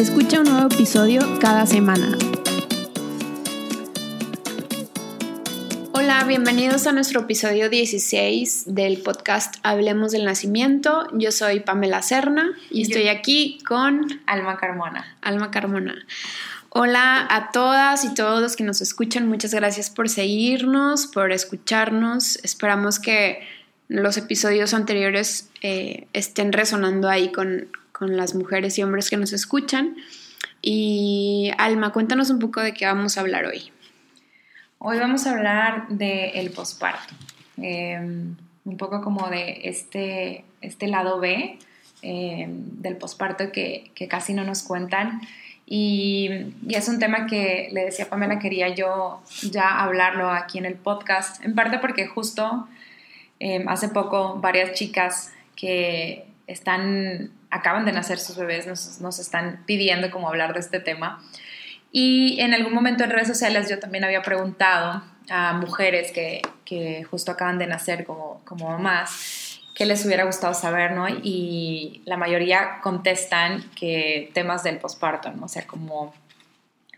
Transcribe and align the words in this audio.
Escucha 0.00 0.40
un 0.40 0.48
nuevo 0.48 0.72
episodio 0.72 1.20
cada 1.42 1.66
semana. 1.66 2.16
Hola, 5.92 6.24
bienvenidos 6.26 6.86
a 6.86 6.92
nuestro 6.92 7.20
episodio 7.20 7.68
16 7.68 8.74
del 8.74 9.02
podcast 9.02 9.56
Hablemos 9.62 10.12
del 10.12 10.24
Nacimiento. 10.24 11.06
Yo 11.12 11.32
soy 11.32 11.60
Pamela 11.60 12.00
Serna 12.00 12.48
y 12.70 12.80
estoy 12.80 13.08
aquí 13.08 13.58
con 13.68 14.22
Alma 14.24 14.56
Carmona. 14.56 15.18
Alma 15.20 15.50
Carmona. 15.50 15.94
Hola 16.70 17.26
a 17.28 17.50
todas 17.52 18.06
y 18.06 18.14
todos 18.14 18.40
los 18.40 18.56
que 18.56 18.64
nos 18.64 18.80
escuchan. 18.80 19.28
Muchas 19.28 19.52
gracias 19.52 19.90
por 19.90 20.08
seguirnos, 20.08 21.08
por 21.08 21.30
escucharnos. 21.30 22.36
Esperamos 22.42 23.00
que 23.00 23.46
los 23.88 24.16
episodios 24.16 24.72
anteriores 24.72 25.50
eh, 25.60 26.06
estén 26.14 26.54
resonando 26.54 27.10
ahí 27.10 27.30
con, 27.30 27.68
con 28.00 28.16
las 28.16 28.34
mujeres 28.34 28.78
y 28.78 28.82
hombres 28.82 29.10
que 29.10 29.18
nos 29.18 29.34
escuchan. 29.34 29.94
Y 30.62 31.52
Alma, 31.58 31.92
cuéntanos 31.92 32.30
un 32.30 32.38
poco 32.38 32.62
de 32.62 32.72
qué 32.72 32.86
vamos 32.86 33.18
a 33.18 33.20
hablar 33.20 33.44
hoy. 33.44 33.70
Hoy 34.78 34.98
vamos 34.98 35.26
a 35.26 35.32
hablar 35.32 35.86
del 35.88 36.30
el 36.34 36.50
posparto, 36.50 37.12
em, 37.58 38.34
un 38.64 38.76
poco 38.78 39.02
como 39.02 39.28
de 39.28 39.60
este, 39.64 40.44
este 40.62 40.88
lado 40.88 41.20
B 41.20 41.58
em, 42.00 42.64
del 42.80 42.96
posparto 42.96 43.52
que, 43.52 43.90
que, 43.94 44.08
casi 44.08 44.32
no 44.32 44.44
nos 44.44 44.62
cuentan. 44.62 45.20
Y, 45.66 46.30
y, 46.66 46.74
es 46.74 46.88
un 46.88 46.98
tema 46.98 47.26
que 47.26 47.68
le 47.70 47.84
decía 47.84 48.08
Pamela, 48.08 48.38
quería 48.38 48.74
yo 48.74 49.22
ya 49.42 49.82
hablarlo 49.82 50.30
aquí 50.30 50.56
en 50.56 50.64
el 50.64 50.76
podcast, 50.76 51.44
en 51.44 51.54
parte 51.54 51.78
porque 51.78 52.06
justo 52.06 52.66
em, 53.38 53.68
hace 53.68 53.90
poco 53.90 54.38
varias 54.40 54.72
chicas 54.72 55.34
que 55.54 56.29
están 56.52 57.30
acaban 57.50 57.84
de 57.84 57.92
nacer 57.92 58.18
sus 58.18 58.36
bebés, 58.36 58.66
nos, 58.66 59.18
están 59.18 59.64
pidiendo 59.66 60.10
como 60.10 60.28
hablar 60.28 60.54
de 60.54 60.60
este 60.60 60.80
tema. 60.80 61.22
Y 61.92 62.40
en 62.40 62.54
algún 62.54 62.72
momento 62.72 63.02
en 63.02 63.10
redes 63.10 63.28
sociales 63.28 63.68
yo 63.68 63.78
también 63.78 64.04
había 64.04 64.22
preguntado 64.22 65.02
a 65.28 65.52
mujeres 65.54 66.12
que, 66.12 66.42
que 66.64 67.04
justo 67.04 67.32
acaban 67.32 67.58
de 67.58 67.66
nacer 67.66 68.04
como, 68.04 68.40
como 68.44 68.68
mamás 68.68 69.60
qué 69.74 69.86
les 69.86 70.04
hubiera 70.04 70.24
gustado 70.24 70.52
saber, 70.52 70.92
¿no? 70.92 71.08
Y 71.08 72.02
la 72.04 72.18
mayoría 72.18 72.80
contestan 72.82 73.64
que 73.74 74.30
temas 74.34 74.62
del 74.62 74.76
posparto, 74.76 75.32
¿no? 75.32 75.46
O 75.46 75.48
sea, 75.48 75.66
como 75.66 76.12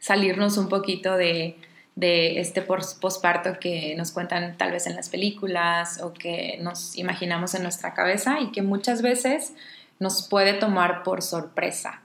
salirnos 0.00 0.56
un 0.56 0.69
poquito 0.69 1.16
de, 1.16 1.56
de 1.94 2.40
este 2.40 2.62
posparto 2.62 3.58
que 3.60 3.94
nos 3.96 4.12
cuentan 4.12 4.56
tal 4.56 4.72
vez 4.72 4.86
en 4.86 4.96
las 4.96 5.08
películas 5.08 6.00
o 6.02 6.12
que 6.12 6.58
nos 6.62 6.96
imaginamos 6.96 7.54
en 7.54 7.62
nuestra 7.62 7.92
cabeza 7.92 8.40
y 8.40 8.50
que 8.50 8.62
muchas 8.62 9.02
veces 9.02 9.52
nos 9.98 10.26
puede 10.28 10.54
tomar 10.54 11.02
por 11.02 11.22
sorpresa. 11.22 12.00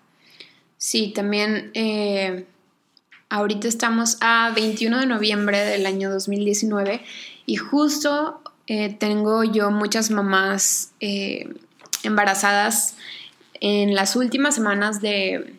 Sí, 0.77 1.13
también 1.15 1.71
eh, 1.73 2.45
ahorita 3.29 3.67
estamos 3.67 4.17
a 4.21 4.51
21 4.55 4.99
de 4.99 5.05
noviembre 5.05 5.59
del 5.59 5.85
año 5.85 6.11
2019 6.11 7.01
y 7.45 7.55
justo 7.55 8.41
eh, 8.67 8.93
tengo 8.93 9.43
yo 9.43 9.71
muchas 9.71 10.11
mamás 10.11 10.91
eh, 10.99 11.55
embarazadas 12.03 12.95
en 13.59 13.95
las 13.95 14.15
últimas 14.15 14.55
semanas 14.55 15.01
de, 15.01 15.55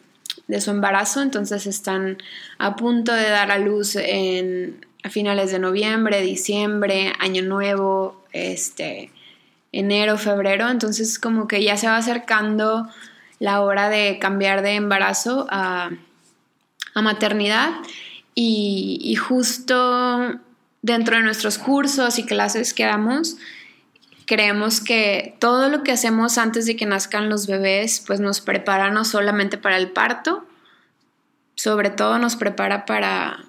de, 0.48 0.60
su 0.60 0.70
embarazo, 0.70 1.22
entonces 1.22 1.66
están 1.66 2.18
a 2.58 2.74
punto 2.74 3.12
de 3.12 3.28
dar 3.28 3.50
a 3.50 3.58
luz 3.58 3.96
en, 3.96 4.84
a 5.04 5.10
finales 5.10 5.52
de 5.52 5.58
noviembre, 5.58 6.22
diciembre, 6.22 7.12
año 7.20 7.42
nuevo, 7.42 8.24
este, 8.32 9.12
enero, 9.72 10.18
febrero, 10.18 10.68
entonces 10.68 11.18
como 11.18 11.46
que 11.46 11.62
ya 11.62 11.76
se 11.76 11.86
va 11.86 11.96
acercando 11.96 12.88
la 13.38 13.60
hora 13.60 13.88
de 13.88 14.18
cambiar 14.18 14.62
de 14.62 14.74
embarazo 14.74 15.46
a, 15.50 15.90
maternidad 16.94 17.70
y, 18.34 19.14
justo 19.14 20.34
dentro 20.82 21.16
de 21.16 21.22
nuestros 21.22 21.56
cursos 21.56 22.18
y 22.18 22.26
clases 22.26 22.74
que 22.74 22.84
damos, 22.84 23.36
creemos 24.28 24.82
que 24.82 25.34
todo 25.38 25.70
lo 25.70 25.82
que 25.82 25.90
hacemos 25.90 26.36
antes 26.36 26.66
de 26.66 26.76
que 26.76 26.84
nazcan 26.84 27.30
los 27.30 27.46
bebés, 27.46 28.04
pues 28.06 28.20
nos 28.20 28.42
prepara 28.42 28.90
no 28.90 29.06
solamente 29.06 29.56
para 29.56 29.78
el 29.78 29.90
parto, 29.90 30.46
sobre 31.54 31.88
todo 31.88 32.18
nos 32.18 32.36
prepara 32.36 32.84
para, 32.84 33.46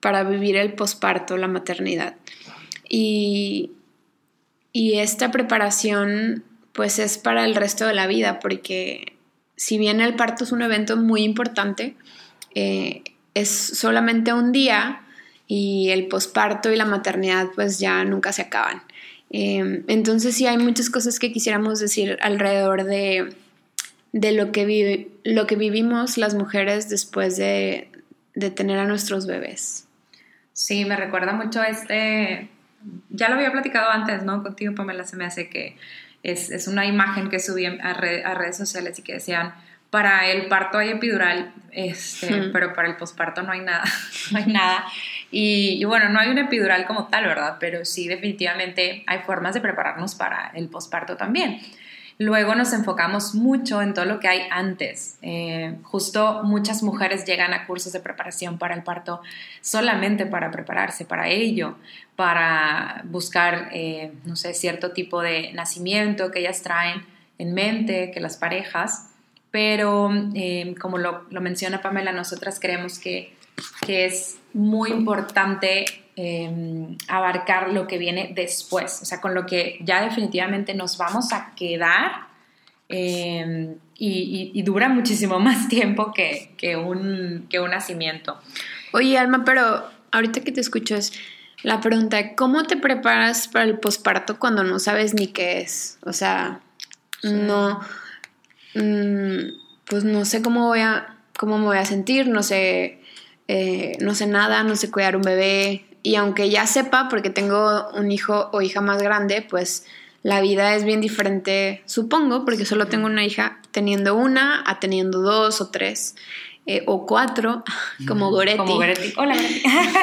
para 0.00 0.24
vivir 0.24 0.56
el 0.56 0.72
posparto, 0.72 1.36
la 1.36 1.48
maternidad. 1.48 2.16
Y, 2.88 3.72
y 4.72 5.00
esta 5.00 5.30
preparación 5.30 6.44
pues 6.72 6.98
es 6.98 7.18
para 7.18 7.44
el 7.44 7.54
resto 7.54 7.86
de 7.86 7.92
la 7.92 8.06
vida, 8.06 8.40
porque 8.40 9.18
si 9.56 9.76
bien 9.76 10.00
el 10.00 10.16
parto 10.16 10.44
es 10.44 10.52
un 10.52 10.62
evento 10.62 10.96
muy 10.96 11.24
importante, 11.24 11.94
eh, 12.54 13.02
es 13.34 13.50
solamente 13.50 14.32
un 14.32 14.50
día 14.50 15.02
y 15.46 15.90
el 15.90 16.08
posparto 16.08 16.72
y 16.72 16.76
la 16.76 16.86
maternidad 16.86 17.48
pues 17.54 17.78
ya 17.78 18.02
nunca 18.04 18.32
se 18.32 18.40
acaban. 18.40 18.82
Em, 19.32 19.82
entonces 19.88 20.36
sí 20.36 20.46
hay 20.46 20.58
muchas 20.58 20.90
cosas 20.90 21.18
que 21.18 21.32
quisiéramos 21.32 21.80
decir 21.80 22.18
alrededor 22.20 22.84
de, 22.84 23.34
lo, 24.12 24.52
que 24.52 25.08
lo 25.24 25.46
que 25.46 25.56
vivimos 25.56 26.18
las 26.18 26.34
mujeres 26.34 26.88
después 26.88 27.36
de, 27.36 27.90
de 28.34 28.50
tener 28.50 28.78
a 28.78 28.84
nuestros 28.84 29.26
bebés. 29.26 29.88
Sí, 30.52 30.84
me 30.84 30.96
recuerda 30.96 31.32
mucho 31.32 31.62
este 31.62 32.48
ya 33.10 33.28
lo 33.28 33.36
había 33.36 33.52
platicado 33.52 33.90
antes, 33.90 34.22
¿no? 34.22 34.42
Contigo, 34.42 34.74
Pamela, 34.74 35.04
se 35.04 35.16
me 35.16 35.24
hace 35.24 35.48
que 35.48 35.76
es, 36.22 36.66
una 36.68 36.86
imagen 36.86 37.28
que 37.28 37.38
subí 37.38 37.66
a, 37.66 37.94
redes 37.94 38.56
sociales 38.56 38.98
y 38.98 39.02
que 39.02 39.14
decían, 39.14 39.54
para 39.90 40.26
el 40.28 40.46
parto 40.46 40.78
hay 40.78 40.90
epidural, 40.90 41.52
este, 41.70 42.50
pero 42.52 42.72
para 42.72 42.88
el 42.88 42.96
posparto 42.96 43.42
no 43.42 43.52
hay 43.52 43.60
nada, 43.60 43.84
no 44.30 44.38
hay 44.38 44.46
nada. 44.46 44.84
Y, 45.34 45.82
bueno, 45.84 46.10
no 46.10 46.20
hay 46.20 46.28
un 46.28 46.36
epidural 46.36 46.86
como 46.86 47.08
tal, 47.08 47.24
¿verdad? 47.24 47.56
Pero 47.58 47.86
sí, 47.86 48.06
definitivamente 48.06 49.02
hay 49.06 49.20
formas 49.20 49.54
de 49.54 49.62
prepararnos 49.62 50.14
para 50.14 50.52
el 50.54 50.68
posparto 50.68 51.16
también. 51.16 51.58
Luego 52.18 52.54
nos 52.54 52.74
enfocamos 52.74 53.34
mucho 53.34 53.80
en 53.80 53.94
todo 53.94 54.04
lo 54.04 54.20
que 54.20 54.28
hay 54.28 54.42
antes. 54.50 55.16
Eh, 55.22 55.76
justo 55.82 56.42
muchas 56.44 56.82
mujeres 56.82 57.24
llegan 57.24 57.54
a 57.54 57.66
cursos 57.66 57.94
de 57.94 58.00
preparación 58.00 58.58
para 58.58 58.74
el 58.74 58.82
parto 58.82 59.22
solamente 59.62 60.26
para 60.26 60.50
prepararse 60.50 61.06
para 61.06 61.28
ello, 61.28 61.76
para 62.14 63.00
buscar, 63.04 63.70
eh, 63.72 64.12
no 64.26 64.36
sé, 64.36 64.52
cierto 64.52 64.92
tipo 64.92 65.22
de 65.22 65.52
nacimiento 65.54 66.30
que 66.30 66.40
ellas 66.40 66.62
traen 66.62 67.06
en 67.38 67.54
mente, 67.54 68.10
que 68.12 68.20
las 68.20 68.36
parejas. 68.36 69.08
Pero 69.50 70.10
eh, 70.34 70.74
como 70.80 70.98
lo, 70.98 71.24
menciona 71.30 71.82
Pamela, 71.82 72.12
nosotras 72.12 72.60
creemos 72.60 72.98
que, 72.98 73.34
que 73.84 74.06
es 74.06 74.38
muy 74.52 74.90
importante 74.90 76.02
Em, 76.14 76.98
abarcar 77.08 77.72
lo 77.72 77.86
que 77.86 77.96
viene 77.96 78.32
después, 78.34 79.00
o 79.00 79.06
sea, 79.06 79.22
con 79.22 79.34
lo 79.34 79.46
que 79.46 79.78
ya 79.82 80.04
definitivamente 80.04 80.74
nos 80.74 80.98
vamos 80.98 81.32
a 81.32 81.54
quedar 81.56 82.26
em, 82.90 83.76
y, 83.96 84.62
dura 84.62 84.90
muchísimo 84.90 85.38
más 85.40 85.68
tiempo 85.68 86.12
que, 86.12 86.52
que, 86.58 86.76
un, 86.76 87.46
que 87.48 87.60
un 87.60 87.70
nacimiento. 87.70 88.38
Oye, 88.92 89.16
Alma, 89.16 89.44
pero 89.46 89.84
ahorita 90.10 90.42
que 90.42 90.52
te 90.52 90.60
escucho 90.60 90.96
es 90.96 91.14
la 91.62 91.80
pregunta, 91.80 92.34
¿cómo 92.34 92.64
te 92.64 92.76
preparas 92.76 93.48
para 93.48 93.64
el 93.64 93.78
posparto 93.78 94.38
cuando 94.38 94.64
no 94.64 94.78
sabes 94.80 95.14
ni 95.14 95.28
qué 95.28 95.62
es? 95.62 95.98
O 96.02 96.12
sea, 96.12 96.60
no, 97.22 97.80
mm, 98.74 99.38
pues 99.86 100.04
no 100.04 100.26
sé 100.26 100.42
cómo 100.42 100.66
voy 100.66 100.80
a, 100.80 101.16
cómo 101.38 101.56
me 101.56 101.64
voy 101.64 101.78
a 101.78 101.86
sentir, 101.86 102.28
no 102.28 102.42
sé, 102.42 103.01
eh, 103.54 103.98
no 104.00 104.14
sé 104.14 104.26
nada, 104.26 104.62
no 104.62 104.76
sé 104.76 104.90
cuidar 104.90 105.14
un 105.14 105.20
bebé, 105.20 105.84
y 106.02 106.14
aunque 106.14 106.48
ya 106.48 106.66
sepa, 106.66 107.10
porque 107.10 107.28
tengo 107.28 107.86
un 107.90 108.10
hijo 108.10 108.48
o 108.54 108.62
hija 108.62 108.80
más 108.80 109.02
grande, 109.02 109.42
pues 109.42 109.84
la 110.22 110.40
vida 110.40 110.74
es 110.74 110.84
bien 110.84 111.02
diferente, 111.02 111.82
supongo, 111.84 112.46
porque 112.46 112.64
solo 112.64 112.86
tengo 112.86 113.04
una 113.04 113.26
hija 113.26 113.60
teniendo 113.70 114.14
una 114.14 114.64
a 114.66 114.80
teniendo 114.80 115.20
dos 115.20 115.60
o 115.60 115.68
tres 115.68 116.16
eh, 116.64 116.82
o 116.86 117.04
cuatro, 117.04 117.62
como 118.08 118.30
Goretti. 118.30 118.56
Como 118.56 118.76
Goretti. 118.76 119.12
Hola, 119.18 119.36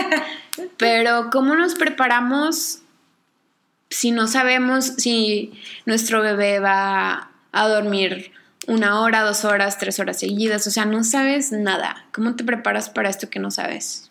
Pero, 0.78 1.32
¿cómo 1.32 1.56
nos 1.56 1.74
preparamos 1.74 2.84
si 3.90 4.12
no 4.12 4.28
sabemos 4.28 4.86
si 4.86 5.54
nuestro 5.88 6.22
bebé 6.22 6.60
va 6.60 7.32
a 7.52 7.68
dormir 7.68 8.32
una 8.68 9.02
hora, 9.02 9.22
dos 9.22 9.46
horas, 9.46 9.78
tres 9.78 10.00
horas 10.00 10.20
seguidas, 10.20 10.66
o 10.68 10.72
sea, 10.72 10.86
no 10.86 11.04
sabes 11.04 11.52
nada. 11.52 12.06
¿Cómo 12.12 12.36
te 12.36 12.44
preparas 12.44 12.90
para 12.90 13.10
esto 13.10 13.30
que 13.30 13.40
no 13.40 13.52
sabes? 13.52 14.08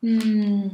Mm, 0.00 0.68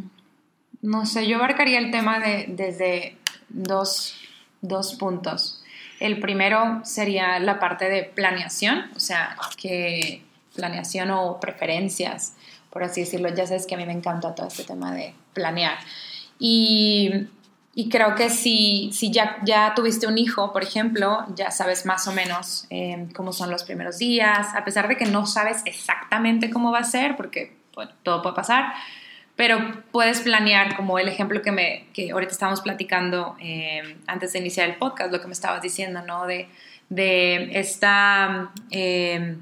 no 0.83 1.07
sé, 1.07 1.27
yo 1.27 1.37
abarcaría 1.37 1.79
el 1.79 1.91
tema 1.91 2.21
de, 2.21 2.47
desde 2.49 3.17
dos, 3.49 4.15
dos 4.61 4.95
puntos. 4.95 5.63
El 6.01 6.21
primero 6.21 6.81
sería 6.85 7.39
la 7.41 7.59
parte 7.59 7.89
de 7.89 8.05
planeación, 8.05 8.91
o 8.95 9.01
sea, 9.01 9.37
que 9.57 10.23
planeación 10.55 11.11
o 11.11 11.41
preferencias, 11.41 12.35
por 12.71 12.85
así 12.85 13.01
decirlo. 13.01 13.29
Ya 13.35 13.47
sabes 13.47 13.67
que 13.67 13.75
a 13.75 13.79
mí 13.79 13.87
me 13.87 13.93
encanta 13.93 14.35
todo 14.35 14.47
este 14.47 14.65
tema 14.65 14.95
de 14.95 15.15
planear. 15.35 15.79
Y, 16.39 17.27
y 17.79 17.89
creo 17.91 18.17
que 18.17 18.29
si, 18.29 18.91
si 18.93 19.13
ya, 19.13 19.37
ya 19.45 19.73
tuviste 19.77 20.09
un 20.09 20.19
hijo, 20.19 20.53
por 20.53 20.65
ejemplo, 20.65 21.25
ya 21.37 21.53
sabes 21.53 21.87
más 21.87 22.09
o 22.09 22.13
menos 22.13 22.67
eh, 22.71 23.07
cómo 23.15 23.33
son 23.33 23.53
los 23.53 23.63
primeros 23.63 23.99
días, 23.99 24.49
a 24.57 24.65
pesar 24.65 24.89
de 24.89 24.97
que 24.97 25.05
no 25.05 25.27
sabes 25.27 25.63
exactamente 25.65 26.51
cómo 26.51 26.73
va 26.73 26.81
a 26.81 26.83
ser, 26.83 27.17
porque 27.17 27.57
todo 28.03 28.21
puede 28.21 28.35
pasar, 28.35 28.73
pero 29.37 29.61
puedes 29.93 30.23
planear, 30.23 30.75
como 30.75 30.99
el 30.99 31.07
ejemplo 31.07 31.41
que, 31.41 31.53
me, 31.53 31.87
que 31.93 32.11
ahorita 32.11 32.33
estábamos 32.33 32.63
platicando 32.63 33.37
eh, 33.41 33.97
antes 34.09 34.33
de 34.33 34.41
iniciar 34.41 34.69
el 34.69 34.75
podcast, 34.75 35.13
lo 35.13 35.21
que 35.21 35.29
me 35.29 35.33
estabas 35.33 35.63
diciendo, 35.63 36.03
¿no? 36.03 36.27
De, 36.27 36.49
de 36.89 37.61
esta... 37.61 38.51
Eh, 38.73 39.37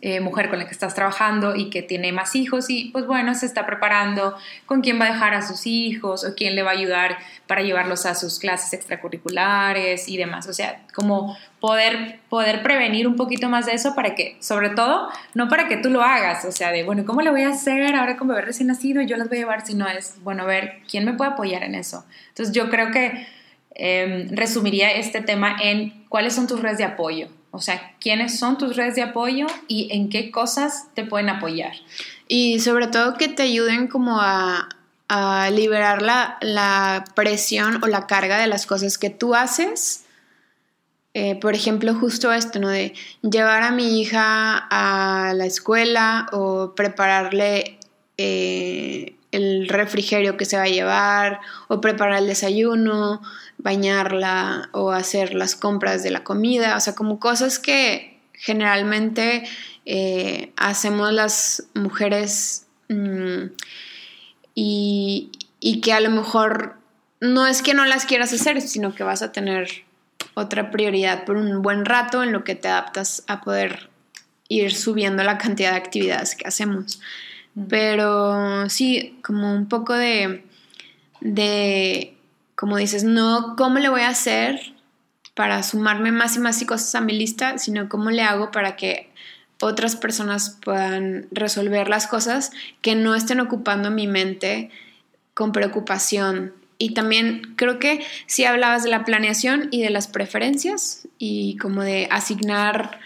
eh, 0.00 0.20
mujer 0.20 0.48
con 0.48 0.58
la 0.58 0.66
que 0.66 0.72
estás 0.72 0.94
trabajando 0.94 1.56
y 1.56 1.70
que 1.70 1.82
tiene 1.82 2.12
más 2.12 2.36
hijos 2.36 2.70
y 2.70 2.90
pues 2.92 3.06
bueno, 3.06 3.34
se 3.34 3.46
está 3.46 3.66
preparando 3.66 4.36
con 4.66 4.80
quién 4.80 5.00
va 5.00 5.06
a 5.06 5.12
dejar 5.12 5.34
a 5.34 5.42
sus 5.42 5.66
hijos 5.66 6.24
o 6.24 6.34
quién 6.36 6.54
le 6.54 6.62
va 6.62 6.70
a 6.70 6.74
ayudar 6.74 7.18
para 7.46 7.62
llevarlos 7.62 8.06
a 8.06 8.14
sus 8.14 8.38
clases 8.38 8.72
extracurriculares 8.74 10.08
y 10.08 10.16
demás. 10.16 10.46
O 10.46 10.52
sea, 10.52 10.82
como 10.94 11.36
poder, 11.58 12.20
poder 12.28 12.62
prevenir 12.62 13.08
un 13.08 13.16
poquito 13.16 13.48
más 13.48 13.66
de 13.66 13.72
eso 13.72 13.94
para 13.94 14.14
que, 14.14 14.36
sobre 14.40 14.70
todo, 14.70 15.08
no 15.34 15.48
para 15.48 15.66
que 15.66 15.76
tú 15.76 15.90
lo 15.90 16.02
hagas, 16.02 16.44
o 16.44 16.52
sea, 16.52 16.70
de, 16.70 16.84
bueno, 16.84 17.04
¿cómo 17.04 17.22
le 17.22 17.30
voy 17.30 17.42
a 17.42 17.48
hacer 17.48 17.96
ahora 17.96 18.16
con 18.16 18.28
bebé 18.28 18.42
recién 18.42 18.68
nacido 18.68 19.02
y 19.02 19.06
yo 19.06 19.16
las 19.16 19.28
voy 19.28 19.38
a 19.38 19.40
llevar? 19.40 19.66
Sino 19.66 19.88
es, 19.88 20.22
bueno, 20.22 20.46
ver, 20.46 20.80
¿quién 20.88 21.04
me 21.04 21.14
puede 21.14 21.32
apoyar 21.32 21.64
en 21.64 21.74
eso? 21.74 22.04
Entonces 22.28 22.54
yo 22.54 22.70
creo 22.70 22.90
que 22.92 23.26
em, 23.74 24.28
resumiría 24.30 24.92
este 24.92 25.20
tema 25.22 25.56
en 25.60 26.04
cuáles 26.08 26.34
son 26.34 26.46
tus 26.46 26.60
redes 26.60 26.78
de 26.78 26.84
apoyo 26.84 27.28
o 27.50 27.60
sea, 27.60 27.94
quiénes 28.00 28.38
son 28.38 28.58
tus 28.58 28.76
redes 28.76 28.94
de 28.94 29.02
apoyo 29.02 29.46
y 29.68 29.88
en 29.92 30.10
qué 30.10 30.30
cosas 30.30 30.88
te 30.94 31.04
pueden 31.04 31.28
apoyar. 31.28 31.72
Y 32.26 32.60
sobre 32.60 32.88
todo 32.88 33.14
que 33.14 33.28
te 33.28 33.44
ayuden 33.44 33.88
como 33.88 34.18
a, 34.20 34.68
liberar 35.52 36.02
la, 36.02 37.04
presión 37.14 37.82
o 37.82 37.86
la 37.86 38.06
carga 38.06 38.38
de 38.38 38.46
las 38.46 38.66
cosas 38.66 38.98
que 38.98 39.08
tú 39.08 39.34
haces. 39.34 40.04
Eh, 41.14 41.34
por 41.36 41.54
ejemplo, 41.54 41.94
justo 41.94 42.30
esto, 42.30 42.58
¿no? 42.60 42.68
De 42.68 42.92
llevar 43.22 43.62
a 43.62 43.70
mi 43.70 44.00
hija 44.00 44.58
a 44.70 45.32
la 45.32 45.46
escuela 45.46 46.28
o 46.32 46.74
prepararle 46.74 47.78
eh, 48.18 49.16
el 49.32 49.68
refrigerio 49.68 50.36
que 50.36 50.44
se 50.44 50.58
va 50.58 50.64
a 50.64 50.68
llevar 50.68 51.40
o 51.68 51.80
preparar 51.80 52.18
el 52.18 52.26
desayuno 52.26 53.22
bañarla 53.58 54.70
o 54.72 54.92
hacer 54.92 55.34
las 55.34 55.56
compras 55.56 56.02
de 56.02 56.10
la 56.10 56.24
comida, 56.24 56.76
o 56.76 56.80
sea, 56.80 56.94
como 56.94 57.18
cosas 57.18 57.58
que 57.58 58.18
generalmente 58.32 59.44
eh, 59.84 60.52
hacemos 60.56 61.12
las 61.12 61.64
mujeres 61.74 62.66
mm, 62.88 63.46
y, 64.54 65.30
que 65.82 65.92
a 65.92 66.00
lo 66.00 66.10
mejor 66.10 66.76
no 67.20 67.46
es 67.46 67.62
que 67.62 67.74
no 67.74 67.84
las 67.84 68.04
quieras 68.04 68.32
hacer, 68.32 68.60
sino 68.60 68.94
que 68.94 69.02
vas 69.02 69.22
a 69.22 69.32
tener 69.32 69.68
otra 70.34 70.70
prioridad 70.70 71.24
por 71.24 71.36
un 71.36 71.62
buen 71.62 71.84
rato 71.84 72.22
en 72.22 72.32
lo 72.32 72.44
que 72.44 72.54
te 72.54 72.68
adaptas 72.68 73.24
a 73.26 73.40
poder 73.40 73.90
ir 74.48 74.74
subiendo 74.74 75.22
la 75.24 75.38
cantidad 75.38 75.72
de 75.72 75.78
actividades 75.78 76.34
que 76.34 76.46
hacemos. 76.46 77.00
Pero 77.68 78.68
sí, 78.68 79.18
como 79.22 79.52
un 79.52 79.68
poco 79.68 79.94
de, 79.94 80.44
de 81.20 82.17
como 82.58 82.76
dices, 82.76 83.04
no 83.04 83.54
cómo 83.56 83.78
le 83.78 83.88
voy 83.88 84.00
a 84.00 84.08
hacer 84.08 84.74
para 85.34 85.62
sumarme 85.62 86.10
más 86.10 86.34
y 86.34 86.40
más 86.40 86.60
y 86.60 86.66
cosas 86.66 86.92
a 86.96 87.00
mi 87.00 87.16
lista, 87.16 87.56
sino 87.56 87.88
cómo 87.88 88.10
le 88.10 88.22
hago 88.22 88.50
para 88.50 88.74
que 88.74 89.12
otras 89.60 89.94
personas 89.94 90.58
puedan 90.64 91.28
resolver 91.30 91.88
las 91.88 92.08
cosas 92.08 92.50
que 92.82 92.96
no 92.96 93.14
estén 93.14 93.38
ocupando 93.38 93.92
mi 93.92 94.08
mente 94.08 94.70
con 95.34 95.52
preocupación. 95.52 96.52
Y 96.78 96.94
también 96.94 97.54
creo 97.54 97.78
que 97.78 98.04
si 98.26 98.44
hablabas 98.44 98.82
de 98.82 98.90
la 98.90 99.04
planeación 99.04 99.68
y 99.70 99.82
de 99.82 99.90
las 99.90 100.08
preferencias 100.08 101.06
y 101.16 101.56
como 101.58 101.82
de 101.82 102.08
asignar 102.10 102.98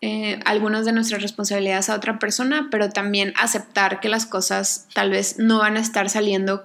eh, 0.00 0.40
algunas 0.46 0.86
de 0.86 0.92
nuestras 0.92 1.20
responsabilidades 1.20 1.90
a 1.90 1.96
otra 1.96 2.18
persona, 2.18 2.68
pero 2.70 2.88
también 2.88 3.34
aceptar 3.36 4.00
que 4.00 4.08
las 4.08 4.24
cosas 4.24 4.88
tal 4.94 5.10
vez 5.10 5.38
no 5.38 5.58
van 5.58 5.76
a 5.76 5.80
estar 5.80 6.08
saliendo 6.08 6.64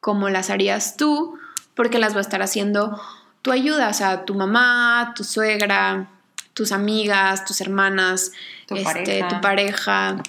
como 0.00 0.30
las 0.30 0.50
harías 0.50 0.96
tú 0.96 1.38
porque 1.74 1.98
las 1.98 2.14
va 2.14 2.18
a 2.18 2.22
estar 2.22 2.42
haciendo 2.42 3.00
tu 3.42 3.52
ayuda, 3.52 3.88
o 3.88 3.94
sea, 3.94 4.24
tu 4.24 4.34
mamá, 4.34 5.12
tu 5.16 5.24
suegra, 5.24 6.08
tus 6.54 6.72
amigas, 6.72 7.44
tus 7.44 7.60
hermanas, 7.60 8.32
tu, 8.66 8.76
este, 8.76 8.92
pareja. 8.92 9.28
tu 9.28 9.40
pareja, 9.40 10.22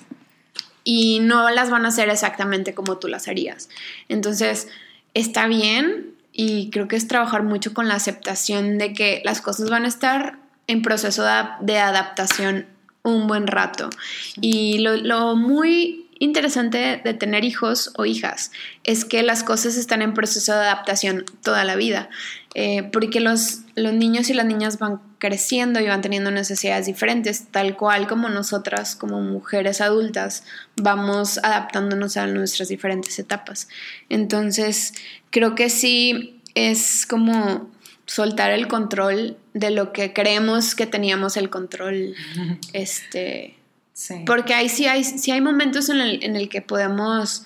y 0.84 1.20
no 1.20 1.50
las 1.50 1.70
van 1.70 1.86
a 1.86 1.90
hacer 1.90 2.10
exactamente 2.10 2.74
como 2.74 2.98
tú 2.98 3.08
las 3.08 3.28
harías. 3.28 3.70
Entonces, 4.10 4.68
está 5.14 5.48
bien 5.48 6.16
y 6.34 6.70
creo 6.70 6.88
que 6.88 6.96
es 6.96 7.08
trabajar 7.08 7.44
mucho 7.44 7.74
con 7.74 7.88
la 7.88 7.96
aceptación 7.96 8.78
de 8.78 8.94
que 8.94 9.22
las 9.26 9.42
cosas 9.42 9.70
van 9.70 9.86
a 9.86 9.88
estar 9.88 10.40
en 10.68 10.82
proceso 10.82 11.24
de, 11.62 11.78
adaptación 11.78 12.66
un 13.04 13.28
buen 13.28 13.48
rato. 13.48 13.90
Y 14.40 14.80
lo, 14.80 14.96
lo 14.96 15.36
muy 15.36 16.01
interesante 16.22 17.02
de 17.04 17.14
tener 17.16 17.44
hijos 17.44 17.92
o 17.98 18.06
hijas 18.06 18.52
es 18.84 19.06
que 19.06 19.24
las 19.24 19.44
cosas 19.44 19.76
están 19.76 20.04
en 20.04 20.14
proceso 20.14 20.54
de 20.54 20.60
adaptación 20.60 21.26
toda 21.42 21.66
la 21.66 21.76
vida, 21.76 22.12
eh, 22.54 22.84
porque 22.84 23.20
los, 23.20 23.62
los 23.76 23.94
niños 23.94 24.30
y 24.30 24.36
las 24.36 24.46
niñas 24.46 24.78
van 24.78 25.02
creciendo 25.18 25.80
y 25.80 25.88
van 25.88 26.02
teniendo 26.02 26.30
necesidades 26.30 26.86
diferentes, 26.86 27.48
tal 27.50 27.76
cual 27.76 28.08
como 28.08 28.30
nosotras 28.30 28.96
como 28.96 29.20
mujeres 29.20 29.82
adultas 29.82 30.44
vamos 30.76 31.40
adaptándonos 31.40 32.18
a 32.18 32.28
nuestras 32.28 32.70
diferentes 32.70 33.18
etapas. 33.18 33.68
Entonces, 34.08 34.94
creo 35.32 35.56
que 35.56 35.72
sí 35.72 36.40
es 36.54 37.08
como 37.08 37.72
soltar 38.06 38.52
el 38.52 38.68
control 38.68 39.38
de 39.56 39.72
lo 39.72 39.92
que 39.92 40.14
creemos 40.14 40.76
que 40.76 40.86
teníamos 40.86 41.36
el 41.36 41.50
control 41.50 42.14
este 42.74 43.56
porque 44.26 44.54
ahí 44.54 44.70
sí 44.70 44.88
hay, 44.88 45.04
sí 45.04 45.32
hay 45.32 45.42
momentos 45.42 45.90
en 45.90 46.02
el, 46.02 46.24
en 46.24 46.36
el 46.36 46.50
que 46.50 46.62
podemos 46.62 47.46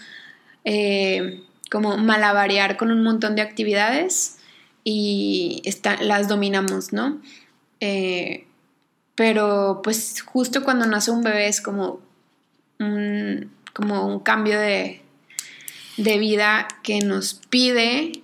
eh, 0.63 1.43
como 1.69 1.97
malabarear 1.97 2.77
con 2.77 2.91
un 2.91 3.03
montón 3.03 3.35
de 3.35 3.41
actividades 3.41 4.37
y 4.83 5.61
las 6.01 6.27
dominamos, 6.27 6.93
¿no? 6.93 7.21
Eh, 7.79 8.45
pero 9.15 9.81
pues 9.83 10.21
justo 10.21 10.63
cuando 10.63 10.85
nace 10.85 11.11
un 11.11 11.23
bebé 11.23 11.47
es 11.47 11.61
como 11.61 11.99
un, 12.79 13.51
como 13.73 14.07
un 14.07 14.19
cambio 14.19 14.59
de, 14.59 15.01
de 15.97 16.17
vida 16.17 16.67
que 16.83 16.99
nos 16.99 17.35
pide 17.49 18.23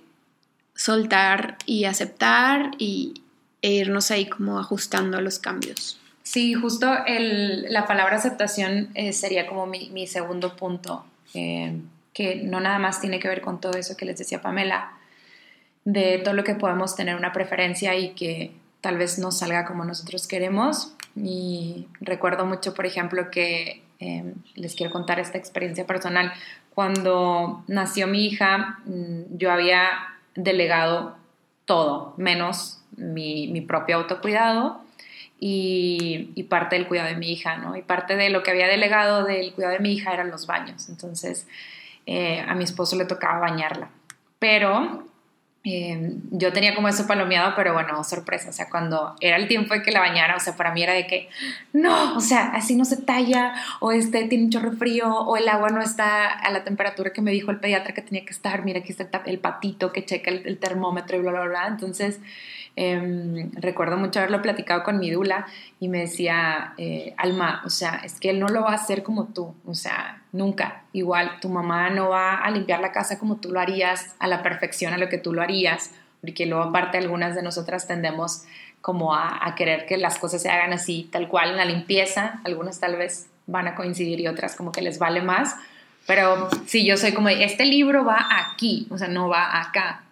soltar 0.74 1.58
y 1.66 1.84
aceptar 1.84 2.72
y, 2.78 3.14
e 3.62 3.72
irnos 3.72 4.10
ahí 4.10 4.26
como 4.26 4.58
ajustando 4.58 5.18
a 5.18 5.20
los 5.20 5.38
cambios. 5.38 6.01
Sí, 6.22 6.54
justo 6.54 6.86
la 7.06 7.86
palabra 7.86 8.16
aceptación 8.16 8.90
eh, 8.94 9.12
sería 9.12 9.46
como 9.46 9.66
mi, 9.66 10.06
segundo 10.06 10.56
punto, 10.56 11.04
eh, 11.34 11.80
que 12.12 12.36
no 12.36 12.60
nada 12.60 12.78
más 12.78 13.00
tiene 13.00 13.18
que 13.18 13.28
ver 13.28 13.40
con 13.40 13.60
todo 13.60 13.72
eso 13.72 13.96
que 13.96 14.04
les 14.04 14.18
decía 14.18 14.40
Pamela, 14.40 14.92
de 15.84 16.18
todo 16.18 16.34
lo 16.34 16.44
que 16.44 16.54
podemos 16.54 16.94
tener 16.94 17.16
una 17.16 17.32
preferencia 17.32 17.96
y 17.96 18.10
que 18.10 18.52
tal 18.80 18.98
vez 18.98 19.18
no 19.18 19.32
salga 19.32 19.64
como 19.64 19.84
nosotros 19.84 20.28
queremos. 20.28 20.94
Y 21.16 21.88
recuerdo 22.00 22.46
mucho, 22.46 22.72
por 22.72 22.86
ejemplo, 22.86 23.30
que 23.30 23.82
em, 23.98 24.34
les 24.54 24.74
quiero 24.76 24.92
contar 24.92 25.18
esta 25.18 25.38
experiencia 25.38 25.86
personal. 25.86 26.32
Cuando 26.72 27.64
nació 27.66 28.06
mi 28.06 28.26
hija, 28.26 28.78
mm, 28.86 29.36
yo 29.36 29.50
había 29.50 29.88
delegado 30.36 31.16
todo, 31.64 32.14
menos 32.16 32.80
mi, 32.96 33.48
mi 33.48 33.60
propio 33.60 33.96
autocuidado 33.96 34.82
y, 35.44 36.44
parte 36.44 36.76
del 36.76 36.86
cuidado 36.86 37.08
de 37.08 37.16
mi 37.16 37.32
hija, 37.32 37.56
¿no? 37.56 37.74
Y 37.76 37.82
parte 37.82 38.14
de 38.14 38.30
lo 38.30 38.44
que 38.44 38.52
había 38.52 38.68
delegado 38.68 39.24
del 39.24 39.52
cuidado 39.54 39.74
de 39.74 39.80
mi 39.80 39.92
hija 39.92 40.12
eran 40.12 40.30
los 40.30 40.46
baños. 40.46 40.88
Entonces, 40.88 41.48
eh, 42.06 42.44
a 42.46 42.54
mi 42.54 42.62
esposo 42.62 42.94
le 42.94 43.06
tocaba 43.06 43.40
bañarla. 43.40 43.90
Pero 44.38 45.04
eh, 45.64 46.16
yo 46.30 46.52
tenía 46.52 46.76
como 46.76 46.86
eso 46.86 47.08
palomeado, 47.08 47.54
pero 47.56 47.72
bueno, 47.72 48.04
sorpresa, 48.04 48.50
o 48.50 48.52
sea, 48.52 48.70
cuando 48.70 49.16
era 49.20 49.36
el 49.36 49.48
tiempo 49.48 49.74
de 49.74 49.82
que 49.82 49.90
la 49.90 49.98
bañara, 49.98 50.36
o 50.36 50.40
sea, 50.40 50.56
para 50.56 50.72
mí 50.72 50.82
era 50.82 50.92
de 50.92 51.08
que, 51.08 51.28
no, 51.72 52.16
o 52.16 52.20
sea, 52.20 52.52
así 52.54 52.76
no 52.76 52.84
se 52.84 52.98
talla, 52.98 53.54
o 53.80 53.90
este 53.90 54.24
tiene 54.28 54.44
un 54.44 54.50
chorro 54.50 54.72
frío, 54.72 55.12
o 55.12 55.36
el 55.36 55.48
agua 55.48 55.70
no 55.70 55.82
está 55.82 56.30
a 56.30 56.50
la 56.52 56.62
temperatura 56.62 57.12
que 57.12 57.22
me 57.22 57.32
dijo 57.32 57.50
el 57.50 57.58
pediatra 57.58 57.94
que 57.94 58.02
tenía 58.02 58.24
que 58.24 58.32
estar, 58.32 58.64
mira, 58.64 58.78
aquí 58.78 58.92
está 58.92 59.08
el 59.26 59.40
patito 59.40 59.92
que 59.92 60.04
checa 60.04 60.30
el, 60.30 60.46
el 60.46 60.58
termómetro 60.58 61.16
y 61.16 61.20
bla, 61.20 61.32
bla, 61.32 61.44
bla. 61.46 61.66
Entonces, 61.66 62.20
Em, 62.74 63.52
recuerdo 63.52 63.98
mucho 63.98 64.18
haberlo 64.18 64.40
platicado 64.40 64.82
con 64.82 64.98
mi 64.98 65.10
dula 65.10 65.46
y 65.78 65.88
me 65.88 65.98
decía, 65.98 66.72
eh, 66.78 67.14
Alma, 67.18 67.62
o 67.66 67.70
sea, 67.70 68.00
es 68.02 68.18
que 68.18 68.30
él 68.30 68.40
no 68.40 68.48
lo 68.48 68.62
va 68.62 68.70
a 68.70 68.76
hacer 68.76 69.02
como 69.02 69.26
tú, 69.26 69.54
o 69.66 69.74
sea, 69.74 70.22
nunca. 70.32 70.84
Igual, 70.92 71.38
tu 71.40 71.50
mamá 71.50 71.90
no 71.90 72.08
va 72.08 72.36
a 72.36 72.50
limpiar 72.50 72.80
la 72.80 72.92
casa 72.92 73.18
como 73.18 73.36
tú 73.36 73.50
lo 73.52 73.60
harías, 73.60 74.14
a 74.18 74.26
la 74.26 74.42
perfección, 74.42 74.94
a 74.94 74.98
lo 74.98 75.10
que 75.10 75.18
tú 75.18 75.34
lo 75.34 75.42
harías, 75.42 75.90
porque 76.22 76.46
luego 76.46 76.64
aparte 76.64 76.96
algunas 76.96 77.34
de 77.34 77.42
nosotras 77.42 77.86
tendemos 77.86 78.44
como 78.80 79.14
a, 79.14 79.46
a 79.46 79.54
querer 79.54 79.84
que 79.86 79.98
las 79.98 80.18
cosas 80.18 80.40
se 80.40 80.48
hagan 80.48 80.72
así, 80.72 81.08
tal 81.12 81.28
cual, 81.28 81.50
en 81.50 81.56
la 81.58 81.64
limpieza, 81.66 82.40
algunas 82.44 82.80
tal 82.80 82.96
vez 82.96 83.26
van 83.46 83.68
a 83.68 83.74
coincidir 83.74 84.20
y 84.20 84.28
otras 84.28 84.56
como 84.56 84.72
que 84.72 84.80
les 84.80 84.98
vale 84.98 85.20
más, 85.20 85.56
pero 86.06 86.48
sí, 86.66 86.84
yo 86.84 86.96
soy 86.96 87.12
como, 87.12 87.28
este 87.28 87.64
libro 87.64 88.04
va 88.04 88.26
aquí, 88.30 88.86
o 88.90 88.98
sea, 88.98 89.08
no 89.08 89.28
va 89.28 89.60
acá. 89.60 90.02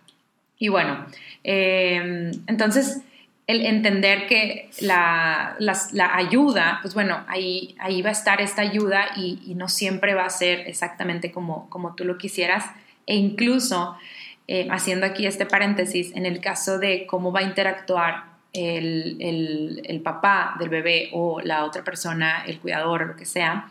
Y 0.60 0.68
bueno, 0.68 1.06
em, 1.42 2.30
entonces 2.46 3.02
el 3.48 3.66
entender 3.66 4.28
que 4.28 4.70
la, 4.80 5.56
ayuda, 6.14 6.78
pues 6.82 6.94
bueno, 6.94 7.24
ahí, 7.26 7.74
ahí 7.80 8.02
va 8.02 8.10
a 8.10 8.12
estar 8.12 8.40
esta 8.40 8.62
ayuda 8.62 9.06
y, 9.16 9.54
no 9.56 9.68
siempre 9.68 10.14
va 10.14 10.24
a 10.26 10.30
ser 10.30 10.60
exactamente 10.68 11.32
como, 11.32 11.68
como 11.68 11.96
tú 11.96 12.04
lo 12.04 12.16
quisieras. 12.16 12.66
E 13.06 13.16
incluso, 13.16 13.96
eh, 14.46 14.68
haciendo 14.70 15.06
aquí 15.06 15.26
este 15.26 15.46
paréntesis, 15.46 16.14
en 16.14 16.26
el 16.26 16.40
caso 16.40 16.78
de 16.78 17.06
cómo 17.06 17.32
va 17.32 17.40
a 17.40 17.44
interactuar 17.44 18.24
el, 18.52 19.80
el, 19.84 20.00
papá 20.02 20.56
del 20.60 20.68
bebé 20.68 21.08
o 21.12 21.40
la 21.40 21.64
otra 21.64 21.82
persona, 21.82 22.44
el 22.46 22.60
cuidador 22.60 23.06
lo 23.06 23.16
que 23.16 23.24
sea, 23.24 23.70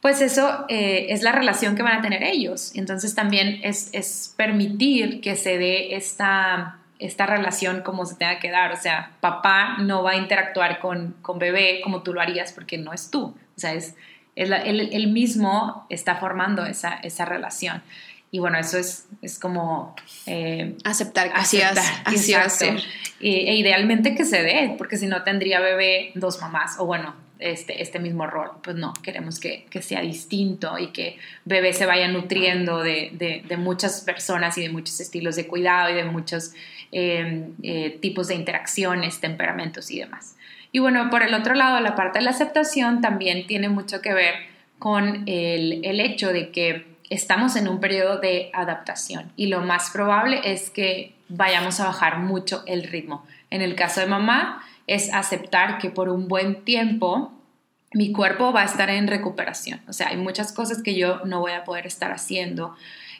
pues 0.00 0.20
eso 0.20 0.64
eh, 0.68 1.06
es 1.10 1.22
la 1.22 1.32
relación 1.32 1.74
que 1.74 1.82
van 1.82 1.98
a 1.98 2.02
tener 2.02 2.22
ellos. 2.22 2.72
Entonces 2.74 3.14
también 3.14 3.60
es, 3.64 3.90
es 3.92 4.32
permitir 4.36 5.20
que 5.20 5.34
se 5.34 5.58
dé 5.58 5.96
esta, 5.96 6.78
esta 6.98 7.26
relación 7.26 7.82
como 7.82 8.06
se 8.06 8.14
tenga 8.14 8.38
que 8.38 8.50
dar. 8.50 8.72
O 8.72 8.76
sea, 8.76 9.12
papá 9.20 9.78
no 9.78 10.04
va 10.04 10.12
a 10.12 10.16
interactuar 10.16 10.78
con, 10.78 11.16
con 11.20 11.38
bebé 11.38 11.80
como 11.82 12.02
tú 12.02 12.14
lo 12.14 12.20
harías 12.20 12.52
porque 12.52 12.78
no 12.78 12.92
es 12.92 13.10
tú. 13.10 13.24
O 13.24 13.60
sea, 13.60 13.74
es, 13.74 13.96
es 14.36 14.50
él, 14.50 15.08
mismo 15.08 15.84
está 15.90 16.14
formando 16.14 16.64
esa, 16.64 16.94
esa 17.02 17.24
relación. 17.24 17.82
Y 18.30 18.38
bueno, 18.38 18.58
eso 18.58 18.78
es, 18.78 19.08
es 19.22 19.38
como... 19.38 19.96
Eh, 20.26 20.76
aceptar 20.84 21.32
que 21.32 21.38
así, 21.38 21.60
así 21.62 22.34
va 22.34 22.42
a 22.42 22.48
ser. 22.50 22.80
E, 23.20 23.54
idealmente 23.56 24.14
que 24.14 24.24
se 24.24 24.42
dé, 24.42 24.74
porque 24.78 24.96
si 24.96 25.06
no 25.06 25.24
tendría 25.24 25.60
bebé 25.60 26.12
dos 26.14 26.40
mamás, 26.40 26.76
o 26.78 26.84
bueno, 26.84 27.14
este, 27.38 27.82
este 27.82 27.98
mismo 27.98 28.26
rol. 28.26 28.50
Pues 28.62 28.76
no, 28.76 28.92
queremos 29.02 29.40
que, 29.40 29.66
sea 29.80 30.00
distinto 30.00 30.78
y 30.78 30.88
que 30.88 31.18
bebé 31.44 31.72
se 31.72 31.86
vaya 31.86 32.08
nutriendo 32.08 32.82
de, 32.82 33.42
muchas 33.58 34.02
personas 34.02 34.58
y 34.58 34.62
de 34.62 34.68
muchos 34.70 35.00
estilos 35.00 35.36
de 35.36 35.46
cuidado 35.46 35.90
y 35.90 35.94
de 35.94 36.04
muchos 36.04 36.52
em, 36.92 37.52
eh, 37.62 37.98
tipos 38.00 38.28
de 38.28 38.34
interacciones, 38.34 39.20
temperamentos 39.20 39.90
y 39.90 40.00
demás. 40.00 40.36
Y 40.72 40.80
bueno, 40.80 41.08
por 41.10 41.22
el 41.22 41.34
otro 41.34 41.54
lado, 41.54 41.80
la 41.80 41.94
parte 41.94 42.18
de 42.18 42.24
la 42.24 42.30
aceptación 42.30 43.00
también 43.00 43.46
tiene 43.46 43.68
mucho 43.68 44.00
que 44.02 44.12
ver 44.12 44.34
con 44.78 45.24
el, 45.26 45.84
el 45.84 46.00
hecho 46.00 46.32
de 46.32 46.50
que 46.50 46.86
estamos 47.10 47.56
en 47.56 47.68
un 47.68 47.80
periodo 47.80 48.18
de 48.18 48.50
adaptación 48.52 49.32
y 49.36 49.46
lo 49.46 49.60
más 49.60 49.90
probable 49.90 50.40
es 50.44 50.70
que 50.70 51.14
vayamos 51.28 51.80
a 51.80 51.86
bajar 51.86 52.18
mucho 52.18 52.62
el 52.66 52.84
ritmo. 52.84 53.26
En 53.50 53.62
el 53.62 53.74
caso 53.74 54.00
de 54.00 54.06
mamá, 54.06 54.62
es 54.88 55.12
aceptar 55.14 55.78
que 55.78 55.90
por 55.90 56.08
un 56.08 56.26
buen 56.26 56.64
tiempo 56.64 57.32
mi 57.92 58.12
cuerpo 58.12 58.52
va 58.52 58.62
a 58.62 58.64
estar 58.64 58.90
en 58.90 59.06
recuperación. 59.06 59.80
O 59.86 59.92
sea, 59.92 60.08
hay 60.08 60.16
muchas 60.16 60.52
cosas 60.52 60.82
que 60.82 60.94
yo 60.94 61.24
no 61.24 61.40
voy 61.40 61.52
a 61.52 61.64
poder 61.64 61.86
estar 61.86 62.10
haciendo. 62.10 62.74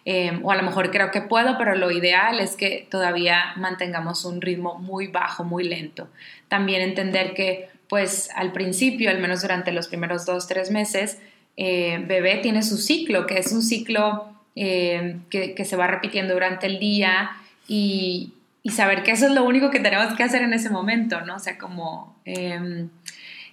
Em, 0.04 0.44
o 0.44 0.50
a 0.50 0.56
lo 0.56 0.62
mejor 0.62 0.90
creo 0.90 1.10
que 1.10 1.20
puedo, 1.20 1.56
pero 1.58 1.74
lo 1.74 1.90
ideal 1.90 2.40
es 2.40 2.56
que 2.56 2.86
todavía 2.90 3.52
mantengamos 3.56 4.24
un 4.24 4.40
ritmo 4.40 4.78
muy 4.78 5.06
bajo, 5.06 5.44
muy 5.44 5.64
lento. 5.64 6.08
También 6.48 6.82
entender 6.82 7.34
que, 7.34 7.68
pues 7.88 8.30
al 8.34 8.52
principio, 8.52 9.10
al 9.10 9.18
menos 9.20 9.42
durante 9.42 9.72
los 9.72 9.88
primeros 9.88 10.26
dos, 10.26 10.48
tres 10.48 10.70
meses, 10.70 11.18
eh, 11.56 12.02
bebé 12.06 12.36
tiene 12.36 12.62
su 12.62 12.78
ciclo, 12.78 13.26
que 13.26 13.38
es 13.38 13.52
un 13.52 13.62
ciclo 13.62 14.26
que, 14.54 15.54
que, 15.56 15.64
se 15.64 15.76
va 15.76 15.86
repitiendo 15.86 16.34
durante 16.34 16.66
el 16.66 16.80
día 16.80 17.30
y, 17.68 18.32
y 18.62 18.70
saber 18.70 19.02
que 19.02 19.12
eso 19.12 19.26
es 19.26 19.32
lo 19.32 19.44
único 19.44 19.70
que 19.70 19.80
tenemos 19.80 20.14
que 20.14 20.22
hacer 20.22 20.42
en 20.42 20.52
ese 20.52 20.70
momento, 20.70 21.20
¿no? 21.22 21.36
O 21.36 21.38
sea, 21.38 21.58
como 21.58 22.16
em, 22.24 22.90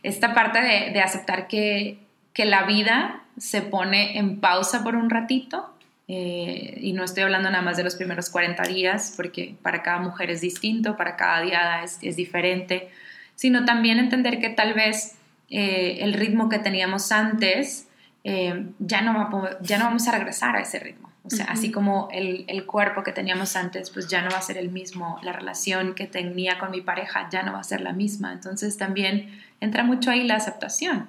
esta 0.03 0.33
parte 0.33 0.61
de, 0.61 0.99
aceptar 1.01 1.47
que, 1.47 1.99
la 2.37 2.63
vida 2.63 3.23
se 3.37 3.61
pone 3.61 4.17
en 4.17 4.39
pausa 4.41 4.83
por 4.83 4.95
un 4.95 5.09
ratito, 5.09 5.73
eh, 6.07 6.77
y 6.81 6.93
no 6.93 7.03
estoy 7.03 7.23
hablando 7.23 7.49
nada 7.49 7.63
más 7.63 7.77
de 7.77 7.83
los 7.83 7.95
primeros 7.95 8.29
40 8.29 8.63
días, 8.63 9.13
porque 9.15 9.55
para 9.61 9.81
cada 9.81 9.99
mujer 9.99 10.29
es 10.29 10.41
distinto, 10.41 10.97
para 10.97 11.15
cada 11.15 11.41
diada 11.41 11.83
es, 11.83 12.15
diferente, 12.15 12.89
sino 13.35 13.65
también 13.65 13.99
entender 13.99 14.39
que 14.39 14.49
tal 14.49 14.73
vez 14.73 15.17
eh, 15.49 15.99
el 16.01 16.13
ritmo 16.13 16.49
que 16.49 16.59
teníamos 16.59 17.11
antes 17.11 17.87
eh, 18.23 18.65
ya, 18.79 19.01
no 19.01 19.29
ya 19.61 19.77
no 19.77 19.85
vamos 19.85 20.07
a 20.07 20.11
regresar 20.11 20.55
a 20.55 20.61
ese 20.61 20.79
ritmo. 20.79 21.14
O 21.25 21.29
sea, 21.29 21.45
así 21.45 21.71
como 21.71 22.07
el, 22.11 22.65
cuerpo 22.65 23.01
que 23.01 23.11
teníamos 23.11 23.55
antes, 23.55 23.89
pues 23.89 24.07
ya 24.07 24.21
no 24.21 24.29
va 24.29 24.37
a 24.37 24.41
ser 24.41 24.57
el 24.57 24.69
mismo, 24.69 25.19
la 25.23 25.33
relación 25.33 25.95
que 25.95 26.05
tenía 26.05 26.59
con 26.59 26.69
mi 26.69 26.81
pareja 26.81 27.27
ya 27.31 27.41
no 27.41 27.53
va 27.53 27.59
a 27.59 27.63
ser 27.63 27.81
la 27.81 27.93
misma. 27.93 28.31
Entonces 28.31 28.77
también 28.77 29.41
entra 29.59 29.83
mucho 29.83 30.11
ahí 30.11 30.23
la 30.23 30.35
aceptación, 30.35 31.07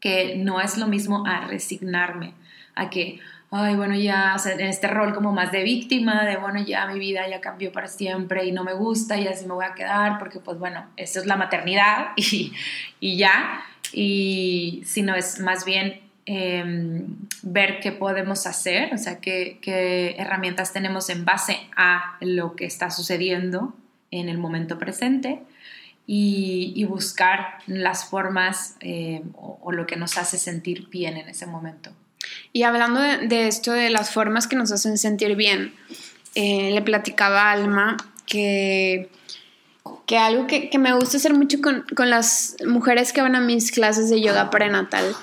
que 0.00 0.36
no 0.36 0.60
es 0.60 0.76
lo 0.76 0.88
mismo 0.88 1.24
a 1.24 1.46
resignarme, 1.46 2.34
a 2.74 2.90
que, 2.90 3.20
ay, 3.52 3.76
bueno, 3.76 3.94
ya, 3.94 4.32
o 4.34 4.38
sea, 4.40 4.54
en 4.54 4.60
este 4.60 4.88
rol 4.88 5.14
como 5.14 5.32
más 5.32 5.52
de 5.52 5.62
víctima, 5.62 6.24
de, 6.24 6.36
bueno, 6.36 6.60
ya 6.60 6.86
mi 6.86 6.98
vida 6.98 7.28
ya 7.28 7.40
cambió 7.40 7.70
para 7.70 7.86
siempre 7.86 8.44
y 8.44 8.50
no 8.50 8.64
me 8.64 8.74
gusta 8.74 9.18
y 9.18 9.28
así 9.28 9.46
me 9.46 9.54
voy 9.54 9.66
a 9.66 9.74
quedar, 9.74 10.18
porque 10.18 10.40
pues 10.40 10.58
bueno, 10.58 10.84
eso 10.96 11.20
es 11.20 11.26
la 11.26 11.36
maternidad 11.36 12.08
y, 12.16 12.52
y 12.98 13.16
ya, 13.16 13.62
y 13.92 14.82
si 14.84 15.02
no 15.02 15.14
es 15.14 15.38
más 15.38 15.64
bien 15.64 16.07
Em, 16.30 17.06
ver 17.42 17.80
qué 17.80 17.90
podemos 17.90 18.46
hacer, 18.46 18.92
o 18.92 18.98
sea, 18.98 19.18
qué, 19.18 20.14
herramientas 20.18 20.74
tenemos 20.74 21.08
en 21.08 21.24
base 21.24 21.58
a 21.74 22.18
lo 22.20 22.54
que 22.54 22.66
está 22.66 22.90
sucediendo 22.90 23.72
en 24.10 24.28
el 24.28 24.36
momento 24.36 24.78
presente 24.78 25.40
y, 26.06 26.84
buscar 26.84 27.60
las 27.66 28.04
formas 28.04 28.76
em, 28.80 29.22
o, 29.36 29.72
lo 29.72 29.86
que 29.86 29.96
nos 29.96 30.18
hace 30.18 30.36
sentir 30.36 30.88
bien 30.90 31.16
en 31.16 31.30
ese 31.30 31.46
momento. 31.46 31.92
Y 32.52 32.64
hablando 32.64 33.00
de, 33.00 33.48
esto 33.48 33.72
de 33.72 33.88
las 33.88 34.10
formas 34.10 34.46
que 34.46 34.56
nos 34.56 34.70
hacen 34.70 34.98
sentir 34.98 35.34
bien, 35.34 35.72
eh, 36.34 36.72
le 36.74 36.82
platicaba 36.82 37.44
a 37.44 37.52
Alma 37.52 37.96
que 38.26 39.08
que 40.04 40.18
algo 40.18 40.46
que, 40.46 40.70
me 40.78 40.92
gusta 40.92 41.16
hacer 41.16 41.32
mucho 41.32 41.62
con, 41.62 41.86
con, 41.96 42.10
las 42.10 42.56
mujeres 42.66 43.14
que 43.14 43.22
van 43.22 43.34
a 43.34 43.40
mis 43.40 43.70
clases 43.72 44.10
de 44.10 44.20
yoga 44.20 44.50
prenatal 44.50 45.16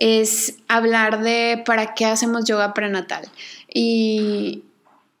es 0.00 0.56
hablar 0.66 1.22
de 1.22 1.62
para 1.64 1.94
qué 1.94 2.06
hacemos 2.06 2.46
yoga 2.46 2.74
prenatal. 2.74 3.28
Y, 3.72 4.64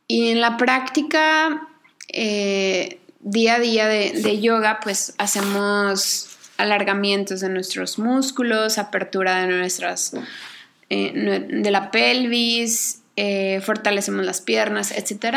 en 0.08 0.40
la 0.40 0.56
práctica 0.56 1.68
eh, 2.08 2.98
día 3.20 3.54
a 3.54 3.60
día 3.60 3.86
de, 3.86 4.40
yoga, 4.40 4.80
pues 4.82 5.14
hacemos 5.18 6.36
alargamientos 6.56 7.40
de 7.40 7.48
nuestros 7.48 7.98
músculos, 8.00 8.78
apertura 8.78 9.42
de 9.42 9.46
nuestras, 9.46 10.14
eh, 10.88 11.46
de 11.48 11.70
la 11.70 11.92
pelvis, 11.92 13.02
eh, 13.14 13.60
fortalecemos 13.64 14.24
las 14.24 14.40
piernas, 14.40 14.90
etc. 14.90 15.36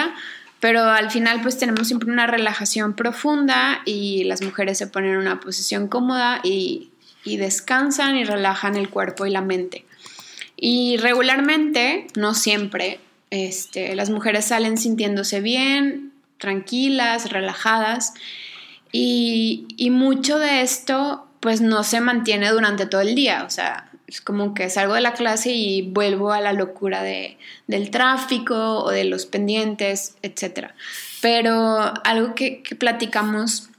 Pero 0.59 0.85
al 0.85 1.11
final 1.11 1.41
pues 1.41 1.59
tenemos 1.59 1.87
siempre 1.87 2.09
una 2.09 2.25
relajación 2.25 2.95
profunda 2.95 3.81
y 3.85 4.23
las 4.23 4.41
mujeres 4.41 4.79
se 4.79 4.87
ponen 4.87 5.11
en 5.11 5.17
una 5.17 5.39
posición 5.39 5.87
cómoda 5.87 6.39
y 6.43 6.92
y 7.23 7.37
descansan 7.37 8.17
y 8.17 8.23
relajan 8.23 8.75
el 8.75 8.89
cuerpo 8.89 9.25
y 9.25 9.31
la 9.31 9.41
mente. 9.41 9.85
Y 10.57 10.97
regularmente, 10.97 12.07
no 12.15 12.33
siempre, 12.33 12.99
este, 13.31 13.95
las 13.95 14.09
mujeres 14.09 14.45
salen 14.45 14.77
sintiéndose 14.77 15.41
bien, 15.41 16.13
tranquilas, 16.37 17.31
relajadas 17.31 18.13
y, 18.91 19.89
mucho 19.91 20.37
de 20.37 20.61
esto 20.61 21.27
pues 21.39 21.59
no 21.59 21.83
se 21.83 21.99
mantiene 21.99 22.49
durante 22.51 22.85
todo 22.85 23.01
el 23.01 23.15
día, 23.15 23.43
o 23.45 23.49
sea, 23.49 23.89
es 24.07 24.21
como 24.21 24.53
que 24.53 24.69
salgo 24.69 24.93
de 24.93 25.01
la 25.01 25.13
clase 25.13 25.51
y 25.51 25.81
vuelvo 25.81 26.31
a 26.31 26.39
la 26.39 26.53
locura 26.53 27.01
de, 27.03 27.37
del 27.67 27.89
tráfico 27.89 28.83
o 28.83 28.91
de 28.91 29.03
los 29.03 29.25
pendientes, 29.25 30.15
etc. 30.21 30.71
Pero 31.21 31.93
algo 32.05 32.35
que, 32.35 32.61
que 32.61 32.75
platicamos 32.75 33.69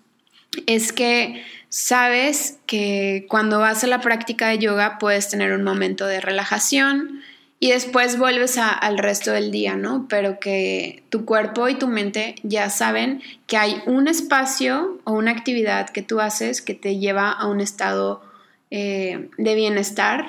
es 0.67 0.93
que 0.93 1.45
sabes 1.75 2.61
que 2.67 3.27
cuando 3.29 3.59
vas 3.59 3.83
a 3.83 3.89
la 3.89 4.01
práctica 4.01 4.47
de 4.47 4.61
yoga 4.61 4.97
puedes 5.01 5.29
tener 5.29 5.51
un 5.51 5.65
momento 5.65 6.07
de 6.07 6.21
relajación 6.21 7.21
y 7.59 7.71
después 7.71 8.17
vuelves 8.17 8.59
al 8.59 8.97
resto 8.97 9.33
del 9.33 9.51
día, 9.51 9.75
¿no? 9.75 10.07
Pero 10.09 10.39
que 10.39 11.03
tu 11.09 11.25
cuerpo 11.25 11.69
y 11.69 11.75
tu 11.75 11.89
mente 11.89 12.37
ya 12.45 12.71
saben 12.71 13.23
que 13.49 13.57
hay 13.57 13.83
un 13.87 14.07
espacio 14.07 15.01
o 15.03 15.15
una 15.15 15.33
actividad 15.33 15.91
que 15.91 16.03
tú 16.03 16.21
haces 16.21 16.63
que 16.63 16.75
te 16.75 16.99
lleva 16.99 17.33
a 17.33 17.49
un 17.49 17.61
estado 17.61 18.23
eh, 18.71 19.29
de 19.37 19.55
bienestar 19.57 20.29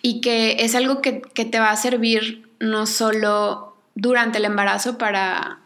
y 0.00 0.22
que 0.22 0.64
es 0.64 0.74
algo 0.74 1.02
que, 1.02 1.20
que 1.20 1.44
te 1.44 1.60
va 1.60 1.70
a 1.70 1.76
servir 1.76 2.48
no 2.58 2.86
solo 2.86 3.76
durante 3.94 4.38
el 4.38 4.46
embarazo 4.46 4.96
para 4.96 5.58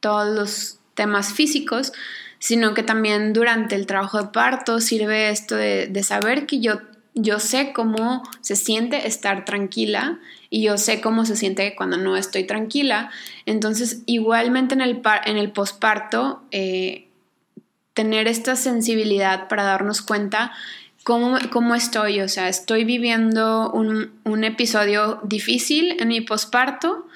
todos 0.00 0.34
los 0.34 0.78
temas 0.94 1.34
físicos, 1.34 1.92
sino 2.38 2.74
que 2.74 2.82
también 2.82 3.32
durante 3.32 3.74
el 3.74 3.86
trabajo 3.86 4.22
de 4.22 4.28
parto 4.28 4.80
sirve 4.80 5.30
esto 5.30 5.56
de, 5.56 5.86
de 5.86 6.02
saber 6.02 6.46
que 6.46 6.60
yo, 6.60 6.80
yo 7.14 7.38
sé 7.38 7.72
cómo 7.72 8.22
se 8.40 8.56
siente 8.56 9.06
estar 9.06 9.44
tranquila 9.44 10.18
y 10.50 10.62
yo 10.62 10.78
sé 10.78 11.00
cómo 11.00 11.24
se 11.24 11.36
siente 11.36 11.74
cuando 11.74 11.96
no 11.96 12.16
estoy 12.16 12.44
tranquila. 12.44 13.10
Entonces, 13.46 14.02
igualmente 14.06 14.74
en 14.74 14.80
el, 14.80 15.02
en 15.24 15.36
el 15.36 15.50
posparto, 15.52 16.42
eh, 16.50 17.08
tener 17.92 18.26
esta 18.28 18.56
sensibilidad 18.56 19.48
para 19.48 19.62
darnos 19.62 20.02
cuenta 20.02 20.52
cómo, 21.04 21.38
cómo 21.50 21.74
estoy, 21.74 22.20
o 22.20 22.28
sea, 22.28 22.48
estoy 22.48 22.84
viviendo 22.84 23.70
un, 23.70 24.12
un 24.24 24.44
episodio 24.44 25.20
difícil 25.22 25.96
en 26.00 26.08
mi 26.08 26.20
posparto, 26.20 27.06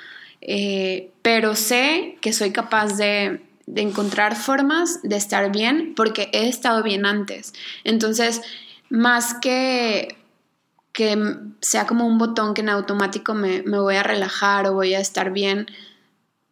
eh, 0.41 1.11
pero 1.23 1.57
sé 1.57 2.17
que 2.21 2.33
soy 2.33 2.53
capaz 2.53 2.97
de, 2.97 3.41
de 3.73 3.83
encontrar 3.83 4.35
formas 4.35 5.01
de 5.03 5.17
estar 5.17 5.53
bien 5.53 5.95
porque 5.95 6.31
he 6.33 6.49
estado 6.49 6.83
bien 6.83 7.07
antes. 7.07 7.53
Entonces, 7.85 8.41
más 8.89 9.35
que 9.35 10.17
que 10.99 11.17
sea 11.61 11.87
como 11.87 12.09
un 12.09 12.19
botón 12.19 12.55
que 12.55 12.61
en 12.61 12.71
automático 12.71 13.33
me, 13.33 13.63
me 13.63 13.79
voy 13.79 13.95
a 13.95 14.03
relajar 14.03 14.67
o 14.67 14.75
voy 14.75 14.95
a 14.95 15.01
estar 15.01 15.31
bien, 15.31 15.69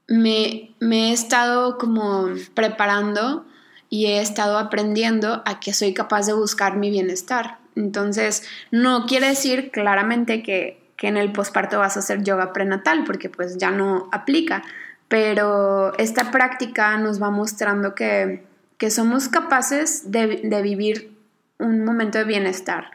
me, 0.07 0.71
me, 0.79 1.11
he 1.11 1.13
estado 1.13 1.79
como 1.79 2.29
preparando 2.55 3.45
y 3.91 4.07
he 4.07 4.21
estado 4.21 4.59
aprendiendo 4.59 5.43
a 5.47 5.59
que 5.59 5.73
soy 5.73 5.95
capaz 5.95 6.27
de 6.27 6.33
buscar 6.33 6.77
mi 6.77 6.91
bienestar. 6.91 7.59
Entonces, 7.75 8.45
no 8.71 9.07
quiere 9.07 9.27
decir 9.31 9.73
claramente 9.73 10.45
que, 10.45 10.81
que 10.97 11.09
en 11.09 11.17
el 11.17 11.33
posparto 11.33 11.81
vas 11.81 11.97
a 11.97 12.01
hacer 12.01 12.23
yoga 12.23 12.53
prenatal, 12.53 13.03
porque 13.05 13.29
pues 13.29 13.59
ya 13.59 13.73
no 13.73 14.09
aplica, 14.13 14.63
pero 15.09 15.97
esta 15.99 16.31
práctica 16.31 16.97
nos 16.99 17.23
va 17.23 17.31
mostrando 17.31 17.95
que, 17.95 18.45
que 18.79 18.91
somos 18.91 19.29
capaces 19.29 20.11
de, 20.11 20.41
de 20.45 20.63
vivir 20.63 21.17
un 21.59 21.85
momento 21.85 22.19
de 22.19 22.25
bienestar. 22.25 22.91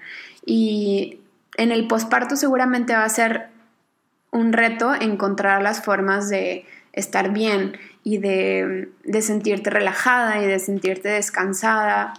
Y 0.46 1.20
en 1.58 1.72
el 1.72 1.88
posparto 1.88 2.36
seguramente 2.36 2.94
va 2.94 3.04
a 3.04 3.10
ser 3.10 3.48
un 4.32 4.54
reto 4.54 4.94
encontrar 4.96 5.62
las 5.62 5.84
formas 5.84 6.30
de 6.30 6.66
estar 6.94 7.32
bien 7.32 7.78
y 8.04 8.18
de, 8.18 8.90
sentirte 9.22 9.70
relajada 9.70 10.42
y 10.42 10.48
de 10.48 10.60
sentirte 10.60 11.10
descansada, 11.10 12.14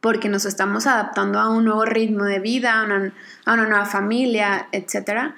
porque 0.00 0.28
nos 0.28 0.44
estamos 0.44 0.86
adaptando 0.86 1.40
a 1.40 1.48
un 1.48 1.64
nuevo 1.64 1.84
ritmo 1.84 2.24
de 2.24 2.38
vida, 2.38 2.80
a 2.80 2.84
una, 2.84 3.12
a 3.44 3.54
una 3.54 3.66
nueva 3.66 3.86
familia, 3.86 4.68
etc. 4.72 5.34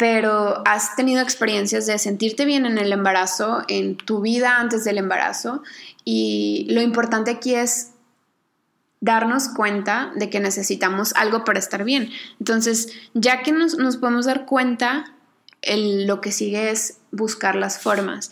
Pero 0.00 0.62
has 0.66 0.96
tenido 0.96 1.20
experiencias 1.20 1.84
de 1.84 1.98
sentirte 1.98 2.46
bien 2.46 2.64
en 2.64 2.78
el 2.78 2.90
embarazo, 2.90 3.62
en 3.68 3.98
tu 3.98 4.22
vida 4.22 4.56
antes 4.56 4.82
del 4.82 4.96
embarazo, 4.96 5.62
y 6.06 6.66
lo 6.70 6.80
importante 6.80 7.30
aquí 7.30 7.54
es 7.54 7.90
darnos 9.00 9.48
cuenta 9.48 10.10
de 10.14 10.30
que 10.30 10.40
necesitamos 10.40 11.12
algo 11.16 11.44
para 11.44 11.58
estar 11.58 11.84
bien. 11.84 12.10
Entonces, 12.38 12.88
ya 13.12 13.42
que 13.42 13.52
nos, 13.52 13.76
podemos 13.98 14.24
dar 14.24 14.46
cuenta, 14.46 15.12
lo 15.66 16.22
que 16.22 16.32
sigue 16.32 16.70
es 16.70 16.98
buscar 17.10 17.54
las 17.56 17.78
formas. 17.78 18.30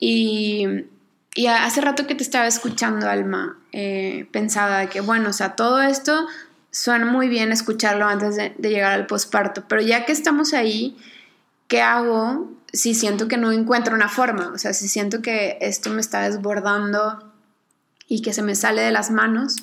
Y, 0.00 0.66
hace 1.48 1.80
rato 1.80 2.08
que 2.08 2.16
te 2.16 2.22
estaba 2.24 2.48
escuchando, 2.48 3.08
Alma, 3.08 3.58
eh, 3.72 4.28
pensaba 4.32 4.88
que, 4.88 5.00
bueno, 5.00 5.30
o 5.30 5.32
sea, 5.32 5.54
todo 5.54 5.80
esto 5.80 6.26
suena 6.74 7.06
muy 7.06 7.28
bien 7.28 7.52
escucharlo 7.52 8.04
antes 8.04 8.34
de, 8.34 8.52
llegar 8.60 8.92
al 8.92 9.06
posparto, 9.06 9.62
pero 9.68 9.80
ya 9.80 10.04
que 10.04 10.10
estamos 10.10 10.54
ahí, 10.54 10.96
¿qué 11.68 11.80
hago 11.80 12.50
si 12.72 12.94
siento 12.94 13.28
que 13.28 13.36
no 13.36 13.52
encuentro 13.52 13.94
una 13.94 14.08
forma? 14.08 14.50
O 14.52 14.58
sea, 14.58 14.72
si 14.72 14.88
siento 14.88 15.22
que 15.22 15.56
esto 15.60 15.90
me 15.90 16.00
está 16.00 16.28
desbordando 16.28 17.32
y 18.08 18.22
que 18.22 18.32
se 18.32 18.42
me 18.42 18.56
sale 18.56 18.82
de 18.82 18.90
las 18.90 19.12
manos, 19.12 19.58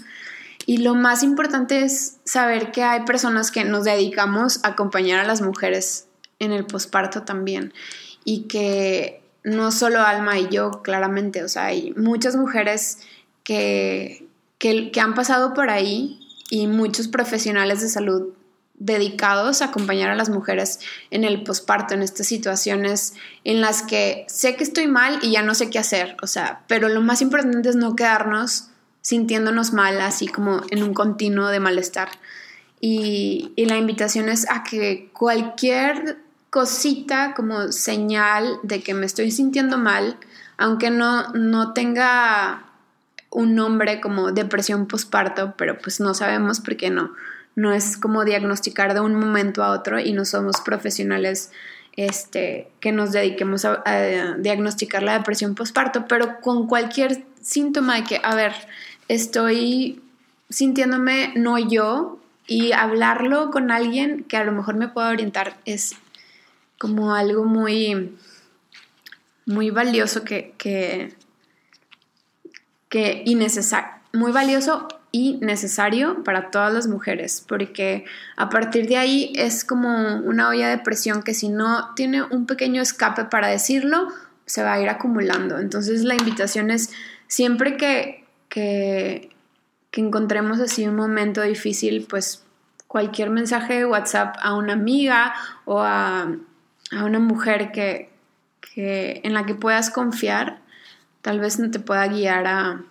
y 0.65 0.77
lo 0.77 0.95
más 0.95 1.21
importante 1.21 1.83
es 1.83 2.17
saber 2.23 2.71
que 2.71 2.83
hay 2.83 3.01
personas 3.01 3.51
que 3.51 3.65
nos 3.65 3.83
dedicamos 3.83 4.63
a 4.63 4.69
acompañar 4.69 5.19
a 5.19 5.27
las 5.27 5.41
mujeres 5.41 6.07
en 6.39 6.53
el 6.53 6.65
posparto 6.65 7.24
también 7.24 7.74
y 8.24 8.43
que 8.43 9.21
no 9.43 9.74
solo 9.74 10.00
Alma 10.00 10.39
y 10.39 10.47
yo, 10.47 10.81
claramente, 10.81 11.43
o 11.43 11.50
sea, 11.50 11.65
hay 11.65 11.93
muchas 11.97 12.37
mujeres 12.37 13.00
que, 13.43 14.27
que, 14.59 14.91
han 15.01 15.13
pasado 15.13 15.53
por 15.53 15.69
ahí 15.69 16.21
y 16.51 16.68
muchos 16.68 17.07
profesionales 17.07 17.81
de 17.81 17.87
salud 17.87 18.33
dedicados 18.75 19.61
a 19.61 19.66
acompañar 19.66 20.11
a 20.11 20.16
las 20.16 20.29
mujeres 20.29 20.81
en 21.09 21.24
el 21.24 21.44
posparto, 21.44 21.94
en 21.94 22.01
estas 22.01 22.27
situaciones 22.27 23.14
en 23.46 23.61
las 23.61 23.83
que 23.83 24.25
sé 24.27 24.57
que 24.57 24.66
estoy 24.66 24.87
mal 24.87 25.20
y 25.22 25.31
ya 25.31 25.44
no 25.44 25.55
sé 25.55 25.70
qué 25.70 25.79
hacer, 25.79 26.18
o 26.22 26.27
sea, 26.27 26.64
pero 26.68 26.90
lo 26.90 27.00
más 27.00 27.22
importante 27.22 27.70
es 27.70 27.77
no 27.77 27.96
quedarnos 27.96 28.66
sintiéndonos 29.01 29.72
mal, 29.72 30.01
así 30.01 30.27
como 30.27 30.61
en 30.72 30.83
un 30.83 30.94
continuo 30.94 31.48
de 31.48 31.61
malestar. 31.61 32.09
Y, 32.81 33.53
la 33.55 33.77
invitación 33.77 34.27
es 34.27 34.50
a 34.50 34.64
que 34.64 35.09
cualquier 35.14 36.18
cosita 36.50 37.33
como 37.33 37.72
señal 37.72 38.59
de 38.64 38.83
que 38.83 38.94
me 38.94 39.05
estoy 39.05 39.31
sintiendo 39.31 39.77
mal, 39.77 40.18
aunque 40.57 40.92
no, 40.92 41.29
no 41.29 41.72
tenga 41.74 42.71
un 43.31 43.55
nombre 43.55 44.01
como 44.01 44.31
depresión 44.31 44.85
postparto, 44.87 45.55
pero 45.57 45.77
pues 45.79 46.00
no 46.00 46.13
sabemos 46.13 46.59
por 46.59 46.77
qué 46.77 46.89
no. 46.89 47.13
No 47.55 47.74
es 47.74 47.98
como 47.98 48.24
diagnosticar 48.24 48.94
de 48.94 49.00
un 49.00 49.15
momento 49.15 49.63
a 49.63 49.72
otro 49.72 50.00
y 50.00 50.13
no 50.13 50.25
somos 50.25 50.61
profesionales 50.61 51.51
este, 51.98 52.70
que 52.79 52.91
nos 52.91 53.11
dediquemos 53.11 53.65
a, 53.65 53.83
diagnosticar 54.37 55.03
la 55.03 55.17
depresión 55.17 55.55
postparto, 55.55 56.05
pero 56.07 56.39
con 56.41 56.67
cualquier 56.67 57.24
síntoma 57.41 57.96
de 57.96 58.03
que, 58.03 58.22
a 58.24 58.35
ver, 58.35 58.53
estoy 59.07 60.01
sintiéndome 60.50 61.33
no 61.35 61.57
yo 61.57 62.20
y 62.48 62.74
hablarlo 62.74 63.51
con 63.51 63.72
alguien 63.72 64.24
que 64.25 64.37
a 64.37 64.44
lo 64.44 64.51
mejor 64.51 64.75
me 64.75 64.87
pueda 64.87 65.09
orientar 65.09 65.57
es 65.65 65.96
como 66.77 67.13
algo 67.13 67.46
muy, 67.46 68.17
muy 69.46 69.70
valioso 69.70 70.24
que, 70.24 70.53
que, 70.57 71.13
que 72.91 73.23
muy 74.11 74.33
valioso 74.33 74.89
y 75.13 75.37
necesario 75.41 76.23
para 76.23 76.51
todas 76.51 76.73
las 76.73 76.87
mujeres, 76.87 77.43
porque 77.47 78.05
a 78.35 78.49
partir 78.49 78.87
de 78.87 78.97
ahí 78.97 79.33
es 79.35 79.63
como 79.63 80.17
una 80.17 80.49
olla 80.49 80.69
de 80.69 80.77
presión 80.77 81.23
que 81.23 81.33
si 81.33 81.47
no 81.47 81.93
tiene 81.95 82.21
un 82.21 82.45
pequeño 82.45 82.81
escape 82.81 83.25
para 83.25 83.47
decirlo, 83.47 84.09
se 84.45 84.61
va 84.61 84.73
a 84.73 84.81
ir 84.81 84.89
acumulando. 84.89 85.57
Entonces 85.57 86.03
la 86.03 86.15
invitación 86.15 86.69
es 86.69 86.91
siempre 87.27 87.77
que, 87.77 88.25
que, 88.49 89.29
encontremos 89.93 90.59
así 90.59 90.85
un 90.87 90.95
momento 90.95 91.41
difícil, 91.41 92.05
pues 92.09 92.43
cualquier 92.87 93.29
mensaje 93.29 93.75
de 93.75 93.85
WhatsApp 93.85 94.35
a 94.41 94.53
una 94.55 94.73
amiga 94.73 95.33
o 95.63 95.79
a, 95.79 96.29
una 96.91 97.19
mujer 97.19 97.71
que, 97.71 98.09
en 98.75 99.33
la 99.33 99.45
que 99.45 99.55
puedas 99.55 99.89
confiar, 99.89 100.60
tal 101.22 101.40
vez 101.40 101.60
no 101.60 101.72
te 101.72 101.79
pueda 101.79 102.07
guiar 102.07 102.48
a... 102.48 102.84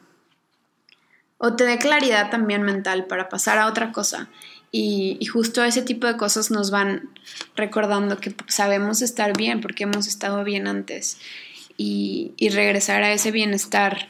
o 1.38 1.54
te 1.54 1.64
dé 1.64 1.78
claridad 1.78 2.30
también 2.30 2.62
mental 2.62 3.06
para 3.06 3.28
pasar 3.28 3.58
a 3.58 3.66
otra 3.66 3.92
cosa. 3.92 4.28
Y, 4.72 5.24
justo 5.26 5.64
ese 5.64 5.82
tipo 5.82 6.06
de 6.06 6.16
cosas 6.16 6.52
nos 6.52 6.70
van 6.70 7.10
recordando 7.56 8.18
que 8.18 8.34
sabemos 8.46 9.02
estar 9.02 9.36
bien 9.36 9.60
porque 9.60 9.82
hemos 9.82 10.06
estado 10.06 10.44
bien 10.44 10.68
antes 10.68 11.18
y, 11.76 12.34
y 12.36 12.50
regresar 12.50 13.02
a 13.02 13.12
ese 13.12 13.32
bienestar 13.32 14.08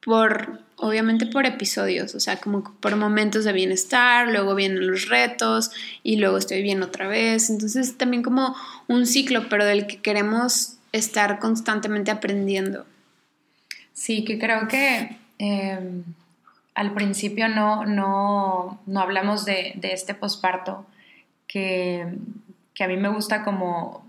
por, 0.00 0.60
obviamente 0.76 1.26
por 1.26 1.44
episodios, 1.44 2.14
o 2.14 2.20
sea, 2.20 2.38
como 2.38 2.64
por 2.80 2.96
momentos 2.96 3.44
de 3.44 3.52
bienestar, 3.52 4.28
luego 4.28 4.54
vienen 4.54 4.86
los 4.86 5.08
retos 5.08 5.70
y 6.02 6.16
luego 6.16 6.38
estoy 6.38 6.62
bien 6.62 6.82
otra 6.82 7.08
vez. 7.08 7.50
Entonces 7.50 7.98
también 7.98 8.22
como 8.22 8.56
un 8.86 9.04
ciclo, 9.04 9.50
pero 9.50 9.66
del 9.66 9.86
que 9.86 10.00
queremos 10.00 10.76
estar 10.92 11.38
constantemente 11.40 12.10
aprendiendo. 12.10 12.86
Sí, 13.98 14.24
que 14.24 14.38
creo 14.38 14.68
que 14.68 15.16
em, 15.38 16.04
al 16.76 16.94
principio 16.94 17.48
no, 17.48 17.84
no, 17.84 18.80
no 18.86 19.00
hablamos 19.00 19.44
de, 19.44 19.72
de 19.74 19.92
este 19.92 20.14
posparto, 20.14 20.86
que, 21.48 22.06
que 22.74 22.84
a 22.84 22.86
mí 22.86 22.96
me 22.96 23.08
gusta 23.08 23.42
como 23.42 24.06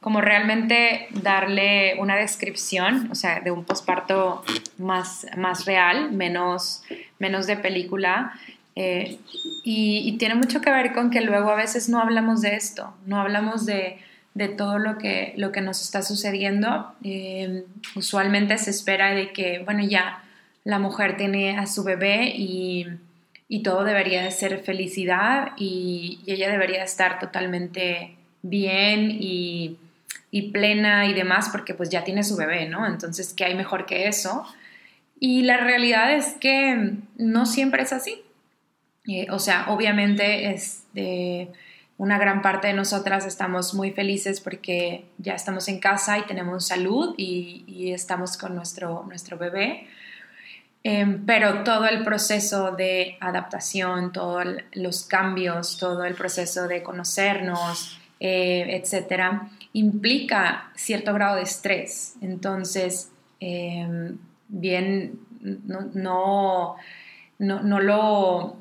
como 0.00 0.20
realmente 0.20 1.08
darle 1.10 1.96
una 1.98 2.14
descripción, 2.14 3.08
o 3.10 3.14
sea, 3.14 3.40
de 3.40 3.50
un 3.50 3.64
posparto 3.64 4.44
más, 4.76 5.26
más 5.36 5.64
real, 5.64 6.12
menos, 6.12 6.84
menos 7.18 7.46
de 7.46 7.56
película. 7.56 8.32
Eh, 8.76 9.18
y, 9.64 10.16
tiene 10.18 10.36
mucho 10.36 10.60
que 10.60 10.70
ver 10.70 10.92
con 10.92 11.10
que 11.10 11.20
luego 11.20 11.50
a 11.50 11.56
veces 11.56 11.88
no 11.88 11.98
hablamos 11.98 12.42
de 12.42 12.54
esto, 12.54 12.94
no 13.06 13.20
hablamos 13.20 13.66
de, 13.66 13.98
de 14.34 14.48
todo 14.48 14.78
lo 14.78 14.98
que, 14.98 15.34
lo 15.36 15.52
que 15.52 15.60
nos 15.60 15.82
está 15.82 16.02
sucediendo. 16.02 16.94
Eh, 17.02 17.64
usualmente 17.96 18.56
se 18.58 18.70
espera 18.70 19.12
de 19.12 19.32
que, 19.32 19.60
bueno, 19.60 19.84
ya 19.84 20.22
la 20.64 20.78
mujer 20.78 21.16
tiene 21.16 21.58
a 21.58 21.66
su 21.66 21.84
bebé 21.84 22.32
y, 22.36 22.86
y 23.48 23.62
todo 23.62 23.84
debería 23.84 24.22
de 24.22 24.30
ser 24.30 24.60
felicidad 24.60 25.52
y, 25.56 26.20
y 26.26 26.32
ella 26.32 26.50
debería 26.50 26.84
estar 26.84 27.18
totalmente 27.18 28.16
bien 28.42 29.10
y 29.10 29.78
y 30.30 30.50
plena 30.50 31.06
y 31.06 31.14
demás 31.14 31.48
porque 31.50 31.74
pues 31.74 31.88
ya 31.88 32.04
tiene 32.04 32.22
su 32.22 32.36
bebé, 32.36 32.68
¿no? 32.68 32.86
Entonces, 32.86 33.32
¿qué 33.32 33.44
hay 33.44 33.54
mejor 33.54 33.86
que 33.86 34.08
eso? 34.08 34.44
Y 35.18 35.42
la 35.42 35.56
realidad 35.56 36.14
es 36.14 36.34
que 36.34 36.92
no 37.16 37.46
siempre 37.46 37.82
es 37.82 37.92
así. 37.92 38.22
Eh, 39.06 39.26
o 39.30 39.38
sea, 39.38 39.66
obviamente 39.68 40.52
es 40.52 40.84
de 40.92 41.48
una 41.98 42.16
gran 42.16 42.42
parte 42.42 42.68
de 42.68 42.74
nosotras 42.74 43.26
estamos 43.26 43.74
muy 43.74 43.90
felices 43.90 44.40
porque 44.40 45.04
ya 45.18 45.34
estamos 45.34 45.68
en 45.68 45.80
casa 45.80 46.18
y 46.18 46.22
tenemos 46.22 46.66
salud 46.66 47.14
y, 47.18 47.92
estamos 47.92 48.36
con 48.36 48.54
nuestro, 48.54 49.04
nuestro 49.08 49.36
bebé. 49.36 49.88
Em, 50.84 51.26
pero 51.26 51.64
todo 51.64 51.86
el 51.86 52.04
proceso 52.04 52.70
de 52.70 53.16
adaptación, 53.20 54.12
todos 54.12 54.44
los 54.72 55.04
cambios, 55.04 55.76
todo 55.76 56.04
el 56.04 56.14
proceso 56.14 56.68
de 56.68 56.82
conocernos, 56.84 57.98
eh, 58.20 58.80
etcétera, 58.80 59.50
implica 59.72 60.70
cierto 60.76 61.12
grado 61.14 61.36
de 61.36 61.42
estrés. 61.42 62.14
Entonces, 62.20 63.10
em, 63.40 64.18
bien, 64.46 65.18
no, 65.40 65.90
no, 65.94 66.76
no, 67.38 67.80
lo, 67.80 68.56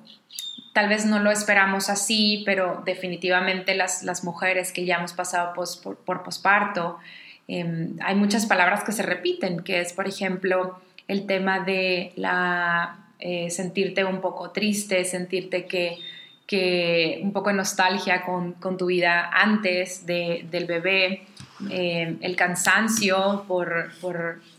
tal 0.78 0.90
vez 0.90 1.08
no 1.08 1.18
lo 1.18 1.32
esperamos 1.32 1.90
así, 1.90 2.44
pero 2.46 2.84
definitivamente 2.86 3.74
las, 3.74 4.04
las 4.04 4.24
mujeres 4.24 4.72
que 4.72 4.86
ya 4.86 4.98
hemos 4.98 5.12
pasado 5.12 5.56
por, 5.56 5.98
por 5.98 6.22
posparto, 6.22 7.00
em, 7.48 7.98
hay 8.00 8.14
muchas 8.14 8.46
palabras 8.46 8.84
que 8.84 8.92
se 8.92 9.02
repiten, 9.02 9.62
que 9.62 9.80
es, 9.80 9.92
por 9.94 10.08
ejemplo, 10.08 10.80
el 11.08 11.26
tema 11.26 11.62
de 11.62 12.12
la, 12.16 13.08
eh, 13.18 13.50
sentirte 13.50 14.06
un 14.06 14.22
poco 14.22 14.52
triste, 14.52 15.04
sentirte 15.04 15.66
que 15.66 15.98
que 16.46 17.20
un 17.22 17.34
poco 17.34 17.50
de 17.50 17.56
nostalgia 17.56 18.24
con, 18.24 18.56
tu 18.78 18.86
vida 18.86 19.30
antes 19.34 20.06
del 20.06 20.66
bebé, 20.66 21.28
eh, 21.70 22.18
el 22.22 22.36
cansancio 22.38 23.44
por, 23.50 23.92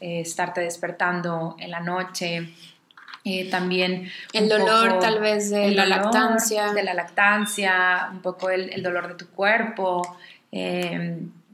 eh, 0.00 0.20
estarte 0.20 0.60
despertando 0.60 1.56
en 1.58 1.70
la 1.70 1.80
noche, 1.80 2.50
eh, 3.28 3.48
también 3.50 4.10
el 4.32 4.48
dolor 4.48 4.98
tal 5.00 5.20
vez 5.20 5.50
de 5.50 5.70
la 5.72 5.86
lactancia. 5.86 6.72
De 6.72 6.82
la 6.82 6.94
lactancia, 6.94 8.08
un 8.12 8.22
poco 8.22 8.50
el, 8.50 8.82
dolor 8.82 9.08
de 9.08 9.14
tu 9.14 9.28
cuerpo. 9.30 10.16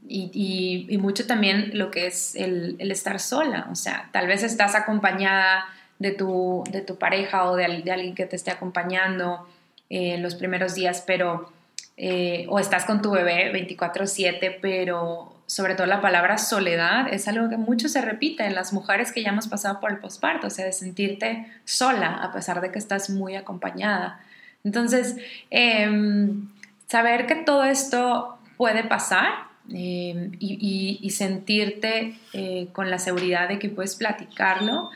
Y, 0.07 0.97
mucho 1.01 1.27
también 1.27 1.71
lo 1.73 1.91
que 1.91 2.07
es 2.07 2.35
el, 2.35 2.77
estar 2.79 3.19
sola, 3.19 3.67
o 3.71 3.75
sea, 3.75 4.09
tal 4.11 4.27
vez 4.27 4.43
estás 4.43 4.75
acompañada 4.75 5.65
de 5.99 6.11
tu, 6.11 6.63
de 6.71 6.81
tu 6.81 6.97
pareja 6.97 7.49
o 7.49 7.55
de, 7.55 7.81
de 7.83 7.91
alguien 7.91 8.15
que 8.15 8.25
te 8.25 8.35
esté 8.35 8.51
acompañando, 8.51 9.47
en 9.89 10.21
los 10.21 10.35
primeros 10.35 10.75
días, 10.75 11.03
pero 11.05 11.51
eh, 11.97 12.45
o 12.49 12.59
estás 12.59 12.85
con 12.85 13.01
tu 13.01 13.11
bebé 13.11 13.51
24/7, 13.53 14.57
pero 14.61 15.34
sobre 15.47 15.75
todo 15.75 15.87
la 15.87 16.01
palabra 16.01 16.37
soledad 16.37 17.13
es 17.13 17.27
algo 17.27 17.49
que 17.49 17.57
mucho 17.57 17.87
se 17.87 18.01
repite 18.01 18.45
en 18.45 18.55
las 18.55 18.73
mujeres 18.73 19.11
que 19.11 19.21
ya 19.21 19.29
hemos 19.29 19.47
pasado 19.47 19.79
por 19.79 19.91
el 19.91 19.97
posparto, 19.99 20.47
o 20.47 20.49
sea, 20.49 20.65
de 20.65 20.71
sentirte 20.71 21.47
sola 21.65 22.15
a 22.15 22.33
pesar 22.33 22.61
de 22.61 22.71
que 22.71 22.79
estás 22.79 23.09
muy 23.09 23.35
acompañada. 23.35 24.19
Entonces, 24.63 25.15
em, 25.51 26.49
saber 26.87 27.27
que 27.27 27.35
todo 27.35 27.63
esto 27.63 28.37
puede 28.57 28.83
pasar 28.83 29.45
em, 29.69 30.31
y, 30.39 31.09
sentirte 31.09 32.19
eh, 32.33 32.67
con 32.73 32.91
la 32.91 32.99
seguridad 32.99 33.47
de 33.47 33.57
que 33.57 33.69
puedes 33.69 33.95
platicarlo 33.95 34.91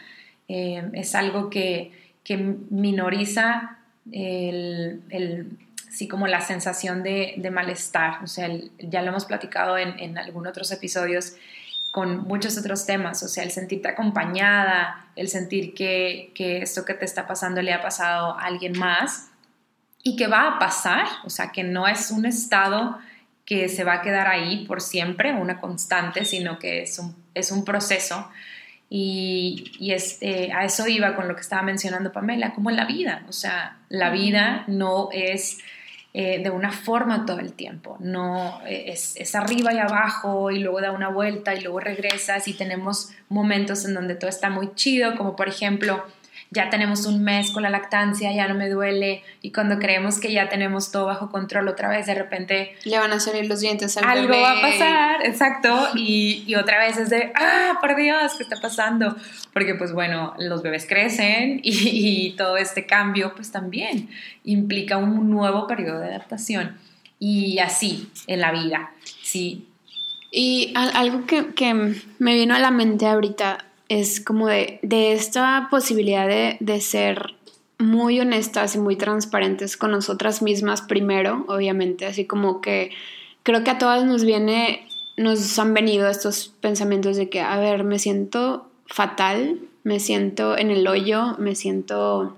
em, 0.48 0.94
es 0.94 1.16
algo 1.16 1.50
que, 1.50 1.92
que 2.24 2.38
minoriza 2.38 3.78
el, 4.12 5.58
sí 5.90 6.08
como 6.08 6.28
la 6.28 6.42
sensación 6.42 7.04
de, 7.04 7.50
malestar. 7.52 8.24
O 8.24 8.28
sea, 8.28 8.50
ya 8.80 9.02
lo 9.02 9.10
hemos 9.10 9.26
platicado 9.26 9.78
en, 9.78 10.00
en 10.00 10.18
algunos 10.18 10.52
otros 10.52 10.72
episodios 10.72 11.34
con 11.92 12.28
muchos 12.28 12.58
otros 12.58 12.86
temas, 12.86 13.24
o 13.24 13.28
sea, 13.28 13.44
el 13.44 13.52
sentirte 13.52 13.88
acompañada, 13.88 15.08
el 15.16 15.28
sentir 15.28 15.74
que, 15.74 16.32
que, 16.36 16.62
esto 16.62 16.86
que 16.86 16.94
te 16.94 17.06
está 17.06 17.26
pasando 17.26 17.62
le 17.62 17.74
ha 17.74 17.82
pasado 17.82 18.38
a 18.38 18.46
alguien 18.46 18.78
más 18.78 19.30
y 20.04 20.16
que 20.16 20.28
va 20.28 20.48
a 20.48 20.60
pasar, 20.60 21.08
o 21.26 21.30
sea, 21.30 21.52
que 21.52 21.64
no 21.64 21.88
es 21.88 22.12
un 22.12 22.26
estado 22.26 23.00
que 23.44 23.68
se 23.70 23.84
va 23.84 23.94
a 23.94 24.02
quedar 24.02 24.28
ahí 24.28 24.66
por 24.66 24.82
siempre, 24.82 25.34
una 25.34 25.60
constante, 25.60 26.26
sino 26.26 26.60
que 26.60 26.84
es 26.84 27.00
un, 27.00 27.16
es 27.34 27.52
un 27.52 27.66
proceso. 27.66 28.30
Y, 28.92 29.72
y 29.80 29.92
este, 29.92 30.52
a 30.54 30.66
eso 30.66 30.88
iba 30.88 31.16
con 31.16 31.28
lo 31.28 31.36
que 31.36 31.42
estaba 31.42 31.64
mencionando 31.64 32.12
Pamela, 32.12 32.54
como 32.54 32.70
en 32.70 32.76
la 32.76 32.86
vida, 32.86 33.24
o 33.28 33.34
sea, 33.34 33.78
la 33.90 34.10
vida 34.12 34.64
no 34.68 35.10
es 35.12 35.58
eh, 36.22 36.44
de 36.44 36.50
una 36.50 36.74
forma 36.74 37.26
todo 37.26 37.40
el 37.40 37.54
tiempo, 37.54 37.96
no 38.02 38.60
es, 38.68 39.16
es, 39.16 39.36
arriba 39.36 39.74
y 39.74 39.78
abajo 39.78 40.52
y 40.52 40.60
luego 40.60 40.82
da 40.82 40.92
una 40.92 41.08
vuelta 41.08 41.56
y 41.56 41.62
luego 41.62 41.80
regresas 41.80 42.50
y 42.50 42.54
tenemos 42.56 43.12
momentos 43.30 43.86
en 43.86 43.94
donde 43.94 44.16
todo 44.16 44.30
está 44.30 44.50
muy 44.50 44.74
chido, 44.76 45.16
como 45.16 45.38
por 45.38 45.48
ejemplo 45.48 46.04
ya 46.52 46.70
tenemos 46.70 47.06
un 47.06 47.24
mes 47.24 47.52
con 47.52 47.64
la 47.64 47.70
lactancia, 47.70 48.32
ya 48.34 48.48
no 48.48 48.56
me 48.56 48.70
duele, 48.70 49.24
y 49.42 49.52
cuando 49.52 49.80
creemos 49.80 50.20
que 50.20 50.32
ya 50.32 50.50
tenemos 50.50 50.92
todo 50.92 51.06
bajo 51.06 51.30
control 51.30 51.68
otra 51.68 51.90
vez, 51.90 52.06
de 52.06 52.16
repente... 52.16 52.76
Le 52.86 52.98
van 52.98 53.12
a 53.12 53.20
salir 53.20 53.48
los 53.48 53.60
dientes 53.60 53.98
al 53.98 54.06
Algo 54.06 54.42
va 54.42 54.58
a 54.58 54.62
pasar, 54.62 55.26
exacto, 55.26 55.90
y, 55.96 56.44
y, 56.48 56.56
otra 56.56 56.80
vez 56.80 56.98
es 56.98 57.10
de, 57.10 57.32
ah, 57.36 57.78
por 57.82 57.96
Dios, 57.96 58.34
¿qué 58.36 58.44
está 58.44 58.60
pasando? 58.60 59.16
Porque 59.54 59.76
pues 59.76 59.94
bueno, 59.94 60.34
los 60.40 60.62
bebés 60.62 60.86
crecen 60.88 61.62
y, 61.64 62.28
y 62.28 62.36
todo 62.36 62.58
este 62.58 62.86
cambio 62.86 63.34
pues 63.36 63.52
también 63.52 64.10
implica 64.44 64.98
un 64.98 65.30
nuevo 65.30 65.68
periodo 65.68 66.00
de 66.00 66.08
adaptación. 66.08 66.78
Y 67.20 67.60
así 67.60 68.10
en 68.28 68.40
la 68.40 68.52
vida, 68.52 68.92
sí. 69.22 69.68
Y 70.32 70.74
algo 70.76 71.26
que, 71.26 71.54
que 71.54 71.74
me 71.74 72.34
vino 72.34 72.56
a 72.56 72.60
la 72.60 72.72
mente 72.72 73.08
ahorita 73.08 73.66
es 73.90 74.22
como 74.22 74.48
de, 74.48 74.80
esta 74.84 75.68
posibilidad 75.70 76.28
de, 76.28 76.82
ser 76.82 77.36
muy 77.80 78.20
honestas 78.20 78.76
y 78.76 78.80
muy 78.80 78.96
transparentes 78.96 79.78
con 79.78 79.92
nosotras 79.92 80.42
mismas 80.42 80.82
primero, 80.82 81.46
obviamente, 81.48 82.06
así 82.06 82.26
como 82.26 82.62
que 82.62 82.92
creo 83.44 83.64
que 83.64 83.72
a 83.72 83.78
todas 83.78 84.06
nos 84.06 84.24
viene, 84.24 84.88
nos 85.18 85.58
han 85.58 85.74
venido 85.74 86.08
estos 86.08 86.54
pensamientos 86.62 87.18
de 87.18 87.30
que, 87.30 87.42
a 87.42 87.58
ver, 87.58 87.84
me 87.84 88.00
siento 88.00 88.68
fatal, 88.86 89.60
me 89.84 90.00
siento 90.00 90.58
en 90.58 90.70
el 90.72 90.88
hoyo, 90.88 91.36
me 91.40 91.56
siento 91.56 92.38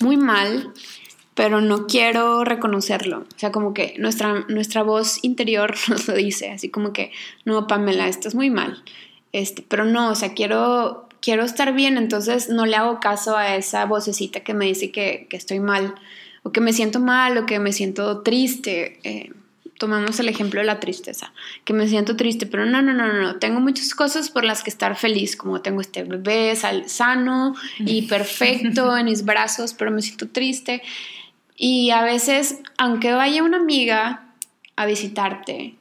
muy 0.00 0.16
mal, 0.16 0.72
pero 1.34 1.60
no 1.60 1.86
quiero 1.86 2.44
reconocerlo. 2.44 3.20
O 3.20 3.38
sea, 3.38 3.52
como 3.52 3.72
que 3.72 3.94
nuestra, 3.98 4.44
nuestra 4.48 4.82
voz 4.82 5.22
interior 5.22 5.76
nos 5.88 6.08
lo 6.08 6.14
dice, 6.14 6.50
así 6.50 6.70
como 6.70 6.92
que, 6.92 7.12
no, 7.44 7.68
Pamela, 7.68 8.08
estás 8.08 8.34
muy 8.34 8.50
mal. 8.50 8.82
Este, 9.32 9.62
pero 9.66 9.84
no, 9.84 10.10
o 10.10 10.14
sea, 10.14 10.34
quiero, 10.34 11.08
quiero 11.20 11.44
estar 11.44 11.74
bien, 11.74 11.98
entonces 11.98 12.48
no 12.48 12.66
le 12.66 12.76
hago 12.76 13.00
caso 13.00 13.36
a 13.36 13.56
esa 13.56 13.84
vocecita 13.84 14.40
que 14.40 14.54
me 14.54 14.66
dice 14.66 14.90
que, 14.90 15.26
estoy 15.30 15.60
mal, 15.60 15.94
o 16.42 16.52
que 16.52 16.60
me 16.60 16.72
siento 16.72 17.00
mal, 17.00 17.36
o 17.36 17.46
que 17.46 17.58
me 17.58 17.72
siento 17.72 18.22
triste. 18.22 18.98
Eh, 19.04 19.32
tomamos 19.78 20.18
el 20.18 20.28
ejemplo 20.28 20.60
de 20.60 20.66
la 20.66 20.80
tristeza, 20.80 21.32
que 21.64 21.72
me 21.72 21.86
siento 21.86 22.16
triste, 22.16 22.46
pero 22.46 22.66
no, 22.66 22.82
no, 22.82 22.92
no, 22.92 23.12
no, 23.12 23.36
tengo 23.36 23.60
muchas 23.60 23.94
cosas 23.94 24.28
por 24.28 24.44
las 24.44 24.62
que 24.62 24.70
estar 24.70 24.96
feliz, 24.96 25.36
como 25.36 25.60
tengo 25.60 25.80
este 25.80 26.02
bebé 26.02 26.54
sano 26.86 27.54
y 27.78 28.02
perfecto 28.02 28.96
en 28.98 29.06
mis 29.06 29.24
brazos, 29.24 29.74
pero 29.74 29.90
me 29.90 30.02
siento 30.02 30.28
triste. 30.28 30.82
Y 31.56 31.90
a 31.90 32.02
veces, 32.02 32.58
aunque 32.76 33.12
vaya 33.12 33.42
una 33.42 33.58
amiga 33.58 34.24
a 34.76 34.86
visitarte 34.86 35.77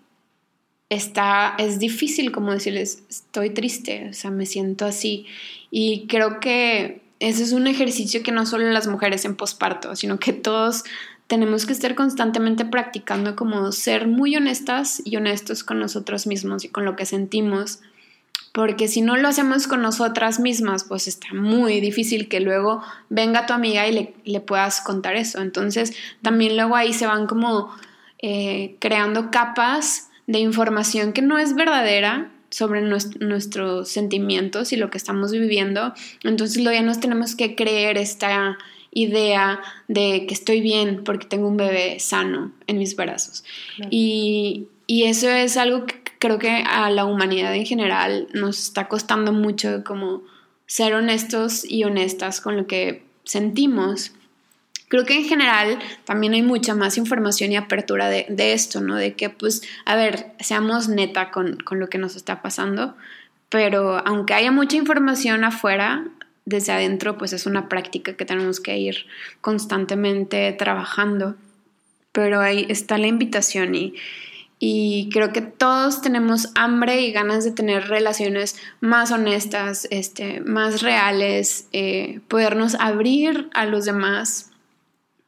está, 0.90 1.56
es 1.58 1.80
difícil 1.80 2.32
como 2.32 2.52
decirles, 2.52 3.04
estoy 3.10 3.50
triste, 3.50 4.10
o 4.10 4.14
sea, 4.14 4.32
me 4.32 4.46
siento 4.46 4.86
así. 4.86 5.26
Y 5.70 6.08
creo 6.08 6.40
que 6.40 7.02
ese 7.20 7.44
es 7.44 7.52
un 7.52 7.68
ejercicio 7.68 8.24
que 8.24 8.32
no 8.32 8.46
solo 8.46 8.70
las 8.72 8.88
mujeres 8.88 9.26
en 9.26 9.36
posparto, 9.36 9.96
sino 9.96 10.20
que 10.20 10.34
todos 10.34 10.84
tenemos 11.28 11.66
que 11.66 11.74
estar 11.74 11.96
constantemente 11.96 12.64
practicando 12.64 13.36
como 13.36 13.72
ser 13.72 14.08
muy 14.08 14.36
honestas 14.36 15.02
y 15.04 15.18
honestos 15.18 15.64
con 15.64 15.80
nosotros 15.80 16.26
mismos 16.26 16.64
y 16.64 16.70
con 16.70 16.86
lo 16.86 16.96
que 16.96 17.06
sentimos. 17.06 17.80
Porque 18.54 18.88
si 18.88 19.02
no 19.02 19.18
lo 19.18 19.28
hacemos 19.28 19.68
con 19.68 19.82
nosotras 19.82 20.40
mismas, 20.40 20.84
pues 20.86 21.08
está 21.08 21.28
muy 21.34 21.82
difícil 21.82 22.30
que 22.30 22.40
luego 22.40 22.82
venga 23.10 23.46
tu 23.46 23.54
amiga 23.54 23.88
y 23.88 23.92
le, 23.92 24.14
le 24.24 24.40
puedas 24.40 24.80
contar 24.80 25.16
eso. 25.16 25.42
Entonces 25.42 25.94
también 26.22 26.56
luego 26.56 26.76
ahí 26.76 26.94
se 26.94 27.06
van 27.06 27.28
como 27.28 27.76
eh, 28.20 28.78
creando 28.80 29.30
capas 29.30 30.07
de 30.28 30.40
información 30.40 31.14
que 31.14 31.22
no 31.22 31.38
es 31.38 31.56
verdadera 31.56 32.32
sobre 32.50 32.82
nuestros 32.82 33.90
sentimientos 33.90 34.72
y 34.72 34.78
lo 34.78 34.90
que 34.90 34.98
estamos 34.98 35.32
viviendo. 35.32 35.94
Entonces 36.24 36.64
luego 36.64 36.80
ya 36.80 36.86
nos 36.86 37.00
tenemos 37.00 37.36
que 37.36 37.56
creer 37.56 37.98
esta 37.98 38.58
idea 38.92 39.60
de 39.88 40.26
que 40.28 40.34
estoy 40.34 40.62
bien 40.62 41.04
porque 41.04 41.28
tengo 41.28 41.48
un 41.48 41.58
bebé 41.58 42.00
sano 42.00 42.52
en 42.68 42.78
mis 42.78 42.96
brazos. 42.96 43.44
Y, 43.90 44.68
y, 44.86 45.04
eso 45.04 45.30
es 45.30 45.58
algo 45.58 45.86
que 45.86 45.96
creo 46.20 46.40
que 46.40 46.50
a 46.50 46.90
la 46.90 47.06
humanidad 47.06 47.54
en 47.54 47.66
general 47.66 48.28
nos 48.34 48.60
está 48.60 48.88
costando 48.88 49.34
mucho 49.34 49.84
como 49.84 50.24
ser 50.66 50.94
honestos 50.94 51.64
y 51.64 51.84
honestas 51.84 52.42
con 52.42 52.58
lo 52.58 52.66
que 52.66 53.04
sentimos. 53.24 54.14
Creo 54.90 55.06
que 55.06 55.16
en 55.16 55.26
general 55.26 55.80
también 56.06 56.34
hay 56.34 56.44
mucha 56.44 56.74
más 56.74 56.98
información 56.98 57.52
y 57.52 57.58
apertura 57.58 58.10
de, 58.10 58.54
esto, 58.54 58.80
¿no? 58.80 58.96
De 58.96 59.16
que, 59.16 59.30
pues, 59.30 59.62
a 59.86 59.96
ver, 59.96 60.32
seamos 60.40 60.88
neta 60.88 61.32
con, 61.32 61.58
con 61.58 61.80
lo 61.80 61.90
que 61.90 61.98
nos 61.98 62.16
está 62.16 62.42
pasando, 62.42 62.96
pero 63.50 63.98
aunque 64.08 64.34
haya 64.34 64.52
mucha 64.52 64.78
información 64.78 65.44
afuera, 65.44 66.06
desde 66.48 66.72
adentro, 66.72 67.18
pues 67.18 67.34
es 67.34 67.46
una 67.46 67.68
práctica 67.68 68.14
que 68.14 68.24
tenemos 68.24 68.62
que 68.62 68.78
ir 68.78 69.06
constantemente 69.42 70.54
trabajando. 70.54 71.36
Pero 72.14 72.40
ahí 72.40 72.66
está 72.70 72.98
la 72.98 73.08
invitación 73.08 73.76
y, 73.76 73.96
y 74.58 75.10
creo 75.12 75.34
que 75.34 75.42
todos 75.42 76.02
tenemos 76.02 76.50
hambre 76.56 77.02
y 77.02 77.12
ganas 77.12 77.44
de 77.44 77.52
tener 77.52 77.90
relaciones 77.90 78.56
más 78.80 79.12
honestas, 79.12 79.90
este, 79.92 80.40
más 80.40 80.82
reales, 80.82 81.68
eh, 81.74 82.22
podernos 82.30 82.76
abrir 82.76 83.50
a 83.54 83.66
los 83.66 83.84
demás 83.84 84.52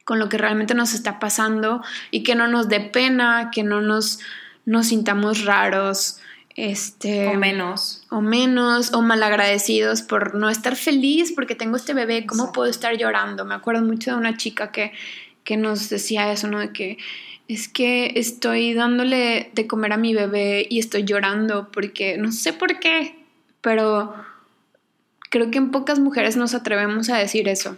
con 0.09 0.17
lo 0.17 0.27
que 0.27 0.39
realmente 0.39 0.73
nos 0.73 0.95
está 0.95 1.19
pasando 1.19 1.83
y 2.09 2.23
que 2.23 2.33
no 2.33 2.47
nos 2.47 2.67
dé 2.67 2.79
pena, 2.79 3.51
que 3.53 3.61
no 3.61 3.79
nos, 3.79 4.19
nos 4.65 4.87
sintamos 4.87 5.45
raros. 5.45 6.17
Este, 6.55 7.27
o 7.27 7.35
menos. 7.35 8.07
O 8.09 8.19
menos, 8.19 8.91
o 8.93 9.03
malagradecidos 9.03 10.01
por 10.01 10.33
no 10.33 10.49
estar 10.49 10.75
feliz 10.75 11.31
porque 11.31 11.53
tengo 11.53 11.75
este 11.75 11.93
bebé, 11.93 12.25
¿cómo 12.25 12.51
puedo 12.51 12.71
estar 12.71 12.97
llorando? 12.97 13.45
Me 13.45 13.53
acuerdo 13.53 13.83
mucho 13.83 14.09
de 14.09 14.17
una 14.17 14.35
chica 14.35 14.71
que, 14.71 14.93
que 15.43 15.57
nos 15.57 15.89
decía 15.89 16.31
eso, 16.31 16.47
¿no? 16.47 16.57
De 16.57 16.73
que 16.73 16.97
es 17.47 17.67
que 17.67 18.13
estoy 18.15 18.73
dándole 18.73 19.51
de 19.53 19.67
comer 19.67 19.93
a 19.93 19.97
mi 19.97 20.15
bebé 20.15 20.65
y 20.71 20.79
estoy 20.79 21.03
llorando 21.03 21.69
porque 21.71 22.17
no 22.17 22.31
sé 22.31 22.51
por 22.51 22.79
qué, 22.79 23.15
pero 23.61 24.15
creo 25.29 25.51
que 25.51 25.59
en 25.59 25.69
pocas 25.69 25.99
mujeres 25.99 26.35
nos 26.35 26.55
atrevemos 26.55 27.11
a 27.11 27.17
decir 27.19 27.47
eso. 27.47 27.77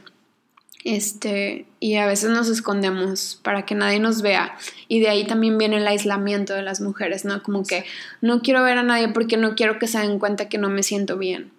Este, 0.84 1.66
y 1.80 1.96
a 1.96 2.08
veces 2.08 2.32
nos 2.32 2.50
escondemos 2.50 3.40
para 3.44 3.66
que 3.66 3.76
nadie 3.76 4.00
nos 4.00 4.22
vea. 4.22 4.58
Y 4.88 5.00
de 5.00 5.10
ahí 5.10 5.28
también 5.28 5.58
viene 5.58 5.78
el 5.78 5.88
aislamiento 5.88 6.54
de 6.54 6.64
las 6.64 6.82
mujeres, 6.82 7.24
¿no? 7.24 7.44
Como 7.44 7.64
que 7.64 7.86
no 8.22 8.42
quiero 8.42 8.64
ver 8.64 8.78
a 8.78 8.84
nadie 8.84 9.10
porque 9.10 9.38
no 9.38 9.56
quiero 9.56 9.78
que 9.78 9.88
se 9.88 10.00
den 10.00 10.18
cuenta 10.18 10.50
que 10.50 10.58
no 10.58 10.70
me 10.70 10.84
siento 10.84 11.18
bien. 11.18 11.52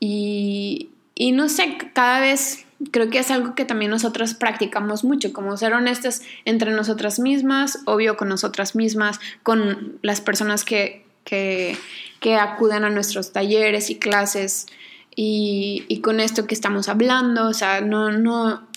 Y, 0.00 0.90
y 1.14 1.32
no 1.32 1.48
sé, 1.48 1.76
cada 1.94 2.20
vez 2.20 2.64
creo 2.90 3.10
que 3.10 3.18
es 3.18 3.30
algo 3.30 3.54
que 3.54 3.64
también 3.64 3.90
nosotras 3.90 4.34
practicamos 4.34 5.04
mucho, 5.04 5.32
como 5.32 5.56
ser 5.56 5.72
honestas 5.72 6.22
entre 6.44 6.72
nosotras 6.72 7.18
mismas, 7.18 7.80
obvio 7.86 8.16
con 8.16 8.28
nosotras 8.28 8.74
mismas, 8.74 9.20
con 9.42 9.98
las 10.02 10.20
personas 10.20 10.64
que, 10.64 11.04
que, 11.24 11.76
que 12.20 12.36
acuden 12.36 12.84
a 12.84 12.90
nuestros 12.90 13.32
talleres 13.32 13.90
y 13.90 13.96
clases 13.96 14.66
y, 15.20 16.00
con 16.00 16.20
esto 16.20 16.46
que 16.46 16.54
estamos 16.54 16.88
hablando, 16.88 17.48
o 17.48 17.52
sea, 17.52 17.80
no, 17.80 18.12
no, 18.12 18.68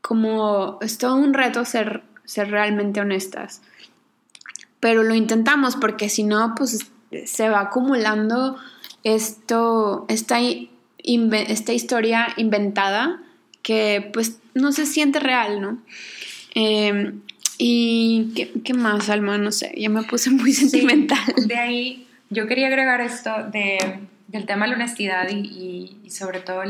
como 0.00 0.78
es 0.82 0.98
todo 0.98 1.16
un 1.16 1.34
reto 1.34 1.64
ser, 1.64 2.04
ser 2.24 2.48
realmente 2.48 3.00
honestas. 3.00 3.60
Pero 4.78 5.02
lo 5.02 5.16
intentamos 5.16 5.74
porque 5.74 6.08
si 6.08 6.22
no, 6.22 6.54
pues 6.54 6.92
se 7.24 7.48
va 7.48 7.62
acumulando 7.62 8.56
esto, 9.02 10.06
esta, 10.08 10.38
esta 10.38 11.72
historia 11.72 12.28
inventada 12.36 13.20
que 13.62 14.10
pues 14.12 14.38
no 14.54 14.70
se 14.70 14.86
siente 14.86 15.18
real, 15.18 15.60
¿no? 15.60 15.82
Em, 16.54 17.20
y 17.58 18.30
¿qué, 18.36 18.52
¿qué, 18.62 18.74
más, 18.74 19.10
Alma? 19.10 19.38
No 19.38 19.50
sé, 19.50 19.74
ya 19.76 19.88
me 19.88 20.04
puse 20.04 20.30
muy 20.30 20.52
sentimental. 20.52 21.34
de 21.48 21.56
ahí 21.56 22.06
yo 22.28 22.46
quería 22.46 22.68
agregar 22.68 23.00
esto 23.00 23.30
de 23.50 24.08
del 24.30 24.46
tema 24.46 24.64
de 24.64 24.70
la 24.70 24.76
honestidad 24.76 25.28
y, 25.30 26.08
sobre 26.08 26.40
todo 26.40 26.62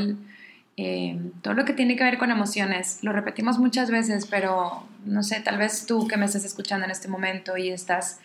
eh, 0.77 1.19
todo 1.43 1.55
lo 1.55 1.65
que 1.65 1.75
tiene 1.75 1.97
que 1.97 2.05
ver 2.05 2.19
con 2.19 2.31
emociones. 2.31 3.01
Lo 3.03 3.13
repetimos 3.13 3.59
muchas 3.59 3.91
veces, 3.91 4.27
pero 4.27 4.87
no 5.05 5.23
sé, 5.23 5.41
tal 5.41 5.59
vez 5.59 5.87
tú 5.87 6.09
que 6.09 6.17
me 6.17 6.25
estás 6.25 6.45
escuchando 6.45 6.85
en 6.87 6.91
este 6.91 7.09
momento 7.09 7.57
y 7.57 7.69
estás 7.69 8.21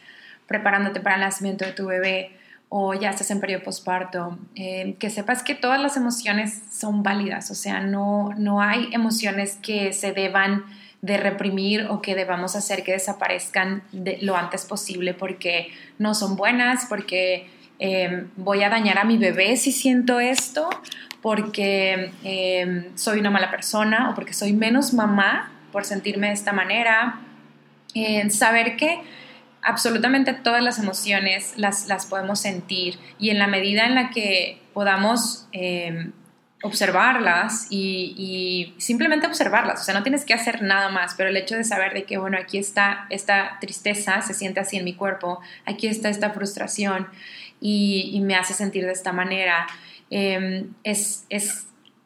preparándote 0.47 1.01
para 1.01 1.15
el 1.15 1.21
nacimiento 1.21 1.65
de 1.65 1.73
tu 1.73 1.85
bebé 1.87 2.37
o 2.69 2.93
ya 2.93 3.09
estás 3.09 3.29
en 3.31 3.39
periodo 3.39 3.63
posparto, 3.63 4.37
eh, 4.55 4.95
que 4.99 5.09
sepas 5.09 5.43
que 5.43 5.55
todas 5.55 5.81
las 5.81 5.97
emociones 5.97 6.61
son 6.71 7.03
válidas, 7.03 7.51
o 7.51 7.55
sea, 7.55 7.79
no, 7.79 8.33
no 8.37 8.61
hay 8.61 8.89
emociones 8.91 9.57
que 9.61 9.93
se 9.93 10.13
deban 10.13 10.65
de 11.01 11.17
reprimir 11.17 11.87
o 11.89 12.01
que 12.01 12.15
debamos 12.15 12.55
hacer 12.55 12.83
que 12.83 12.93
desaparezcan 12.93 13.83
lo 14.21 14.35
antes 14.35 14.65
posible 14.65 15.13
porque 15.13 15.69
no 15.99 16.15
son 16.15 16.35
buenas, 16.35 16.87
porque 16.89 17.47
Em, 17.79 18.29
voy 18.37 18.63
a 18.63 18.69
dañar 18.69 18.97
a 18.97 19.03
mi 19.03 19.17
bebé 19.17 19.57
si 19.57 19.71
siento 19.71 20.19
esto, 20.19 20.69
porque 21.21 22.11
em, 22.23 22.95
soy 22.95 23.19
una 23.19 23.31
mala 23.31 23.51
persona 23.51 24.09
o 24.09 24.15
porque 24.15 24.33
soy 24.33 24.53
menos 24.53 24.93
mamá 24.93 25.51
por 25.71 25.85
sentirme 25.85 26.27
de 26.27 26.33
esta 26.33 26.53
manera. 26.53 27.19
saber 28.29 28.75
que 28.75 28.99
absolutamente 29.61 30.33
todas 30.33 30.61
las 30.61 30.79
emociones 30.79 31.53
las, 31.57 31.87
las, 31.87 32.05
podemos 32.05 32.39
sentir 32.41 32.99
y 33.17 33.29
en 33.29 33.39
la 33.39 33.47
medida 33.47 33.85
en 33.85 33.95
la 33.95 34.09
que 34.09 34.61
podamos 34.73 35.47
em, 35.53 36.11
observarlas 36.65 37.67
y, 37.69 38.73
simplemente 38.77 39.27
observarlas, 39.27 39.81
o 39.81 39.83
sea, 39.83 39.93
no 39.93 40.01
tienes 40.01 40.25
que 40.25 40.33
hacer 40.33 40.63
nada 40.63 40.89
más, 40.89 41.13
pero 41.15 41.29
el 41.29 41.37
hecho 41.37 41.55
de 41.55 41.63
saber 41.63 41.93
de 41.93 42.05
que, 42.05 42.17
bueno, 42.17 42.39
aquí 42.39 42.57
está 42.57 43.05
esta 43.11 43.59
tristeza, 43.61 44.21
se 44.21 44.33
siente 44.33 44.59
así 44.59 44.75
en 44.77 44.83
mi 44.83 44.95
cuerpo, 44.95 45.39
aquí 45.65 45.85
está 45.85 46.09
esta 46.09 46.31
frustración 46.31 47.07
y, 47.61 48.19
me 48.23 48.35
hace 48.35 48.55
sentir 48.55 48.83
de 48.83 48.93
esta 48.93 49.13
manera. 49.13 49.67
Em, 50.09 50.73
es, 50.83 51.27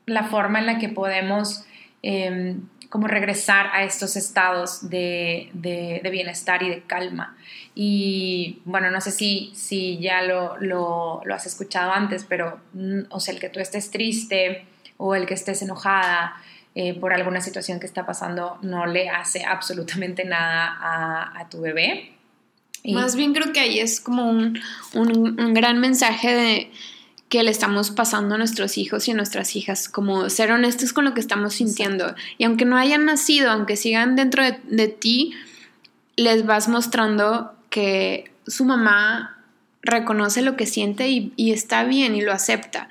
la 0.06 0.24
forma 0.24 0.60
en 0.60 0.66
la 0.66 0.78
que 0.80 0.90
podemos 0.90 1.64
em, 2.02 2.62
como 2.90 3.08
regresar 3.08 3.68
a 3.74 3.84
estos 3.84 4.16
estados 4.16 4.90
de, 4.90 5.50
bienestar 6.12 6.64
y 6.64 6.70
de 6.70 6.82
calma. 6.84 7.38
Y 7.76 8.60
bueno, 8.66 8.90
no 8.90 9.00
sé 9.00 9.12
si, 9.12 9.52
si 9.56 10.00
ya 10.00 10.22
lo, 10.24 11.22
has 11.32 11.46
escuchado 11.46 11.92
antes, 11.92 12.26
pero 12.28 12.60
mm, 12.74 13.02
o 13.10 13.20
sea, 13.20 13.34
el 13.34 13.40
que 13.40 13.50
tú 13.50 13.60
estés 13.60 13.92
triste 13.92 14.66
o 14.98 15.16
el 15.16 15.28
que 15.28 15.36
estés 15.36 15.62
enojada, 15.62 16.36
eh, 16.76 16.94
por 16.94 17.14
alguna 17.14 17.42
situación 17.42 17.80
que 17.80 17.88
está 17.88 18.06
pasando 18.06 18.60
no 18.62 18.86
le 18.86 19.10
hace 19.10 19.44
absolutamente 19.44 20.24
nada 20.24 20.78
a, 21.36 21.50
tu 21.50 21.62
bebé. 21.62 22.12
Más 22.86 23.16
bien 23.16 23.34
creo 23.34 23.52
que 23.52 23.60
ahí 23.60 23.80
es 23.80 24.00
como 24.00 24.30
un, 24.30 25.54
gran 25.54 25.80
mensaje 25.80 26.34
de 26.34 26.72
que 27.30 27.44
le 27.44 27.52
estamos 27.52 27.92
pasando 27.92 28.36
a 28.36 28.38
nuestros 28.40 28.78
hijos 28.80 29.08
y 29.08 29.12
a 29.12 29.14
nuestras 29.14 29.56
hijas, 29.56 29.88
como 29.88 30.30
ser 30.32 30.52
honestos 30.52 30.94
con 30.94 31.06
lo 31.06 31.14
que 31.14 31.22
estamos 31.22 31.54
sintiendo. 31.54 32.16
Y 32.40 32.44
aunque 32.44 32.66
no 32.66 32.76
hayan 32.76 33.06
nacido, 33.06 33.52
aunque 33.52 33.78
sigan 33.78 34.16
dentro 34.16 34.44
de, 34.44 34.88
ti, 34.88 35.34
les 36.16 36.46
vas 36.46 36.68
mostrando 36.68 37.54
que 37.70 38.32
su 38.48 38.66
mamá 38.66 39.38
reconoce 39.84 40.42
lo 40.42 40.58
que 40.58 40.66
siente 40.66 41.08
y, 41.08 41.52
está 41.52 41.84
bien 41.84 42.16
y 42.16 42.22
lo 42.22 42.34
acepta. 42.34 42.90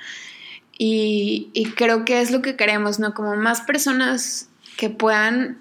Y, 0.78 1.48
y, 1.52 1.70
creo 1.70 2.04
que 2.04 2.20
es 2.20 2.30
lo 2.30 2.40
que 2.40 2.54
queremos, 2.54 3.00
¿no? 3.00 3.14
Como 3.14 3.34
más 3.34 3.62
personas 3.62 4.48
que 4.76 4.88
puedan 4.88 5.58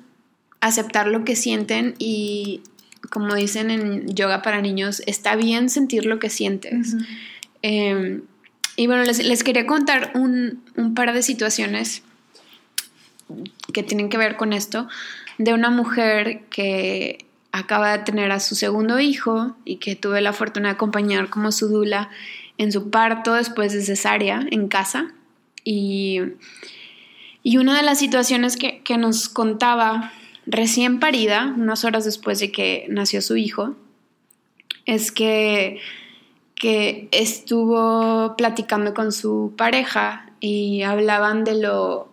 aceptar 0.61 1.07
lo 1.07 1.25
que 1.25 1.35
sienten 1.35 1.95
y, 1.97 2.61
como 3.09 3.33
dicen 3.33 3.71
en 3.71 4.13
yoga 4.13 4.43
para 4.43 4.61
niños, 4.61 5.01
está 5.07 5.35
bien 5.35 5.71
sentir 5.71 6.05
lo 6.05 6.19
que 6.19 6.29
sientes. 6.29 6.95
Y 8.77 8.85
bueno, 8.85 9.03
les, 9.03 9.43
quería 9.43 9.65
contar 9.65 10.11
un, 10.13 10.63
par 10.95 11.11
de 11.11 11.23
situaciones 11.23 12.03
que 13.73 13.81
tienen 13.81 14.07
que 14.09 14.17
ver 14.17 14.37
con 14.37 14.53
esto, 14.53 14.87
de 15.39 15.53
una 15.53 15.71
mujer 15.71 16.45
que 16.51 17.25
acaba 17.51 17.97
de 17.97 18.03
tener 18.03 18.31
a 18.31 18.39
su 18.39 18.53
segundo 18.53 18.99
hijo 18.99 19.57
y 19.65 19.77
que 19.77 19.95
tuve 19.95 20.21
la 20.21 20.31
fortuna 20.31 20.69
de 20.69 20.75
acompañar 20.75 21.29
como 21.29 21.51
su 21.51 21.67
dula 21.67 22.11
en 22.59 22.71
su 22.71 22.91
parto 22.91 23.33
después 23.33 23.73
de 23.73 23.81
cesárea 23.81 24.45
en 24.51 24.67
casa. 24.67 25.11
Y, 25.63 26.21
y 27.41 27.57
una 27.57 27.75
de 27.75 27.83
las 27.83 27.97
situaciones 27.97 28.57
que, 28.57 28.83
que 28.83 28.97
nos 28.97 29.27
contaba 29.27 30.13
recién 30.45 30.99
parida, 30.99 31.51
unas 31.57 31.83
horas 31.83 32.05
después 32.05 32.39
de 32.39 32.51
que 32.51 32.85
nació 32.89 33.23
su 33.23 33.37
hijo, 33.37 33.75
es 34.85 35.11
que, 35.11 35.79
que 36.59 37.07
estuvo 37.11 38.35
platicando 38.35 38.93
con 38.93 39.11
su 39.11 39.53
pareja 39.57 40.31
y 40.39 40.81
hablaban 40.83 41.43
de 41.43 41.55
lo 41.55 42.09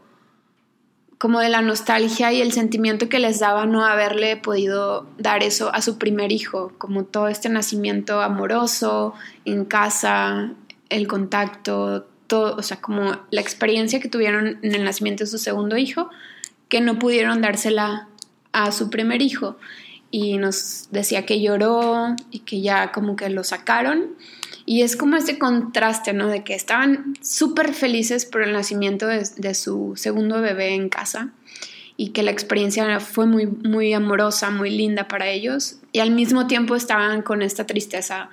como 1.18 1.40
de 1.40 1.48
la 1.48 1.62
nostalgia 1.62 2.32
y 2.34 2.42
el 2.42 2.52
sentimiento 2.52 3.08
que 3.08 3.18
les 3.18 3.40
daba 3.40 3.64
no 3.64 3.86
haberle 3.86 4.36
podido 4.36 5.06
dar 5.16 5.42
eso 5.42 5.74
a 5.74 5.80
su 5.80 5.96
primer 5.96 6.32
hijo, 6.32 6.72
como 6.76 7.04
todo 7.04 7.28
este 7.28 7.48
nacimiento 7.48 8.20
amoroso 8.20 9.14
en 9.46 9.64
casa, 9.64 10.52
el 10.90 11.06
contacto, 11.08 12.06
todo, 12.26 12.56
o 12.56 12.62
sea, 12.62 12.82
como 12.82 13.20
la 13.30 13.40
experiencia 13.40 14.00
que 14.00 14.10
tuvieron 14.10 14.58
en 14.60 14.74
el 14.74 14.84
nacimiento 14.84 15.24
de 15.24 15.30
su 15.30 15.38
segundo 15.38 15.78
hijo, 15.78 16.10
que 16.68 16.82
no 16.82 16.98
pudieron 16.98 17.40
dársela 17.40 18.08
a 18.52 18.70
su 18.70 18.90
primer 18.90 19.22
hijo 19.22 19.56
y 20.16 20.38
nos 20.38 20.86
decía 20.92 21.26
que 21.26 21.40
lloró 21.40 22.14
y 22.30 22.38
que 22.40 22.60
ya 22.60 22.92
como 22.92 23.16
que 23.16 23.28
lo 23.30 23.42
sacaron. 23.42 24.14
Y 24.64 24.82
es 24.82 24.94
como 24.94 25.16
este 25.16 25.40
contraste, 25.40 26.12
¿no? 26.12 26.28
De 26.28 26.44
que 26.44 26.54
estaban 26.54 27.14
súper 27.20 27.74
felices 27.74 28.24
por 28.24 28.44
el 28.44 28.52
nacimiento 28.52 29.08
de, 29.08 29.54
su 29.54 29.94
segundo 29.96 30.40
bebé 30.40 30.76
en 30.76 30.88
casa 30.88 31.30
y 31.96 32.10
que 32.10 32.22
la 32.22 32.30
experiencia 32.30 33.00
fue 33.00 33.26
muy, 33.26 33.46
muy 33.46 33.92
amorosa, 33.92 34.50
muy 34.50 34.70
linda 34.70 35.08
para 35.08 35.26
ellos 35.30 35.80
y 35.90 35.98
al 35.98 36.12
mismo 36.12 36.46
tiempo 36.46 36.76
estaban 36.76 37.22
con 37.22 37.42
esta 37.42 37.66
tristeza 37.66 38.30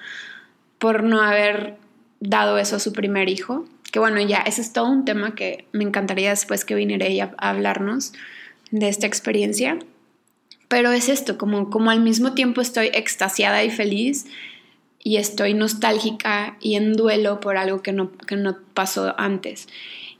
por 0.77 1.01
no 1.01 1.23
haber 1.23 1.77
dado 2.19 2.59
eso 2.59 2.75
a 2.75 2.79
su 2.79 2.93
primer 2.93 3.27
hijo. 3.27 3.65
Que 3.91 3.97
bueno, 3.97 4.21
ya 4.21 4.37
ese 4.37 4.61
es 4.61 4.71
todo 4.71 4.85
un 4.87 5.03
tema 5.03 5.33
que 5.33 5.65
me 5.71 5.83
encantaría 5.83 6.29
después 6.29 6.63
que 6.63 6.75
viniera 6.75 7.07
ella 7.07 7.33
a 7.39 7.49
hablarnos 7.49 8.13
de 8.69 8.87
esta 8.87 9.07
experiencia. 9.07 9.79
Pero 10.71 10.93
es 10.93 11.09
esto, 11.09 11.37
como, 11.37 11.69
como 11.69 11.91
al 11.91 11.99
mismo 11.99 12.33
tiempo 12.33 12.61
estoy 12.61 12.91
extasiada 12.93 13.61
y 13.61 13.69
feliz 13.69 14.25
y 15.03 15.17
estoy 15.17 15.53
nostálgica 15.53 16.55
y 16.61 16.75
en 16.75 16.93
duelo 16.93 17.41
por 17.41 17.57
algo 17.57 17.81
que 17.81 17.91
no, 17.91 18.09
que 18.25 18.37
no 18.37 18.55
pasó 18.73 19.13
antes. 19.19 19.67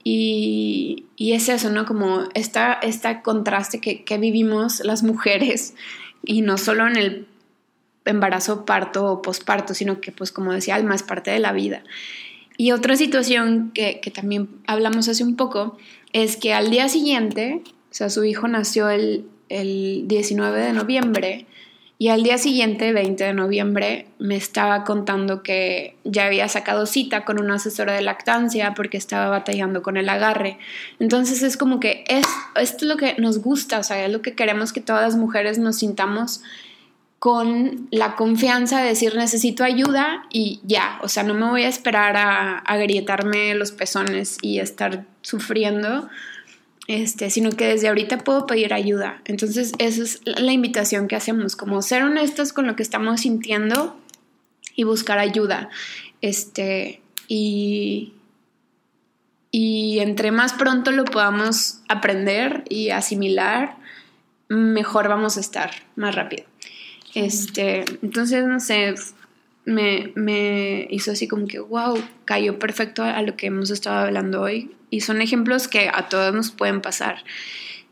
Y, 0.04 1.06
y, 1.16 1.32
es 1.32 1.48
eso, 1.48 1.70
¿no? 1.70 1.86
Como 1.86 2.26
esta, 2.34 2.74
este 2.74 3.22
contraste 3.22 3.80
que, 3.80 4.04
que, 4.04 4.18
vivimos 4.18 4.82
las 4.82 5.04
mujeres, 5.04 5.74
y 6.26 6.42
no 6.42 6.58
solo 6.58 6.86
en 6.86 6.98
el 6.98 7.28
embarazo, 8.04 8.66
parto 8.66 9.06
o 9.06 9.22
posparto, 9.22 9.74
sino 9.74 10.02
que, 10.02 10.12
pues, 10.12 10.34
como 10.34 10.52
decía 10.52 10.76
Alma, 10.76 10.96
es 10.96 11.04
parte 11.04 11.32
de 11.32 11.40
la 11.40 11.54
vida. 11.54 11.82
Y 12.58 12.74
otra 12.74 12.98
situación 12.98 13.72
que, 13.74 14.02
que 14.02 14.12
también 14.12 14.50
hablamos 14.68 15.08
hace 15.08 15.24
un 15.24 15.38
poco 15.38 15.78
es 16.12 16.36
que 16.36 16.54
al 16.54 16.72
día 16.72 16.90
siguiente, 16.90 17.62
o 17.66 17.94
sea, 17.94 18.10
su 18.10 18.26
hijo 18.26 18.50
nació 18.50 18.90
el, 18.90 19.24
el 19.60 20.08
19 20.08 20.60
de 20.60 20.74
noviembre, 20.74 21.46
y 22.02 22.08
al 22.08 22.24
día 22.24 22.40
siguiente, 22.40 22.94
20 22.94 23.24
de 23.26 23.34
noviembre, 23.36 24.08
me 24.18 24.36
estaba 24.36 24.84
contando 24.86 25.44
que 25.44 25.96
ya 26.04 26.26
había 26.26 26.48
sacado 26.48 26.88
cita 26.88 27.26
con 27.26 27.40
una 27.40 27.58
asesora 27.58 27.94
de 27.94 28.02
lactancia 28.02 28.74
porque 28.74 28.98
estaba 28.98 29.28
batallando 29.28 29.84
con 29.84 29.98
el 29.98 30.10
agarre. 30.10 30.58
Entonces 31.00 31.44
es 31.44 31.58
como 31.58 31.80
que 31.80 32.04
es, 32.08 32.26
esto 32.60 32.86
es 32.86 32.90
lo 32.90 32.98
que 32.98 33.14
nos 33.20 33.38
gusta, 33.44 33.78
o 33.78 33.84
sea, 33.84 34.04
es 34.04 34.12
lo 34.12 34.24
que 34.24 34.34
queremos 34.34 34.74
que 34.74 34.82
todas 34.82 35.04
las 35.04 35.16
mujeres 35.16 35.60
nos 35.60 35.76
sintamos 35.76 36.42
con 37.20 37.88
la 37.92 38.16
confianza 38.16 38.82
de 38.82 38.88
decir 38.88 39.16
necesito 39.16 39.64
ayuda 39.64 40.24
y 40.32 40.60
ya, 40.64 40.98
o 41.04 41.08
sea, 41.08 41.22
no 41.22 41.36
me 41.36 41.52
voy 41.52 41.66
a 41.66 41.70
esperar 41.70 42.18
a 42.18 42.58
agrietarme 42.58 43.54
los 43.54 43.72
pezones 43.72 44.40
y 44.42 44.58
estar 44.58 45.06
sufriendo 45.22 46.10
este, 46.88 47.30
sino 47.30 47.52
que 47.52 47.68
desde 47.68 47.88
ahorita 47.88 48.20
puedo 48.20 48.46
pedir 48.46 48.74
ayuda. 48.74 49.22
Entonces, 49.26 49.74
esa 49.78 50.04
es 50.04 50.22
la 50.26 50.52
invitación 50.52 51.08
que 51.08 51.16
hacemos, 51.16 51.56
como 51.56 51.82
ser 51.82 52.04
honestos 52.04 52.54
con 52.54 52.68
lo 52.68 52.76
que 52.76 52.84
estamos 52.84 53.22
sintiendo 53.22 53.98
y 54.76 54.84
buscar 54.84 55.20
ayuda. 55.20 55.70
Este, 56.22 57.02
y, 57.28 58.14
y 59.52 60.00
entre 60.00 60.32
más 60.32 60.54
pronto 60.54 60.92
lo 60.92 61.06
podamos 61.06 61.82
aprender 61.88 62.64
y 62.70 62.90
asimilar, 62.90 63.78
mejor 64.50 65.08
vamos 65.08 65.38
a 65.38 65.40
estar, 65.40 65.72
más 65.96 66.16
rápido. 66.16 66.46
Este, 67.14 67.86
entonces, 68.02 68.46
no 68.46 68.60
sé, 68.60 68.96
me, 69.66 70.12
me 70.16 70.88
hizo 70.90 71.12
así 71.12 71.28
como 71.28 71.48
que, 71.48 71.60
wow, 71.60 72.02
cayó 72.26 72.60
perfecto 72.60 73.04
a 73.04 73.22
lo 73.22 73.36
que 73.36 73.48
hemos 73.48 73.70
estado 73.70 74.06
hablando 74.06 74.42
hoy 74.42 74.76
y 74.90 75.02
son 75.02 75.22
ejemplos 75.22 75.68
que 75.68 75.90
a 75.92 76.10
todos 76.10 76.34
nos 76.34 76.52
pueden 76.52 76.82
pasar. 76.82 77.24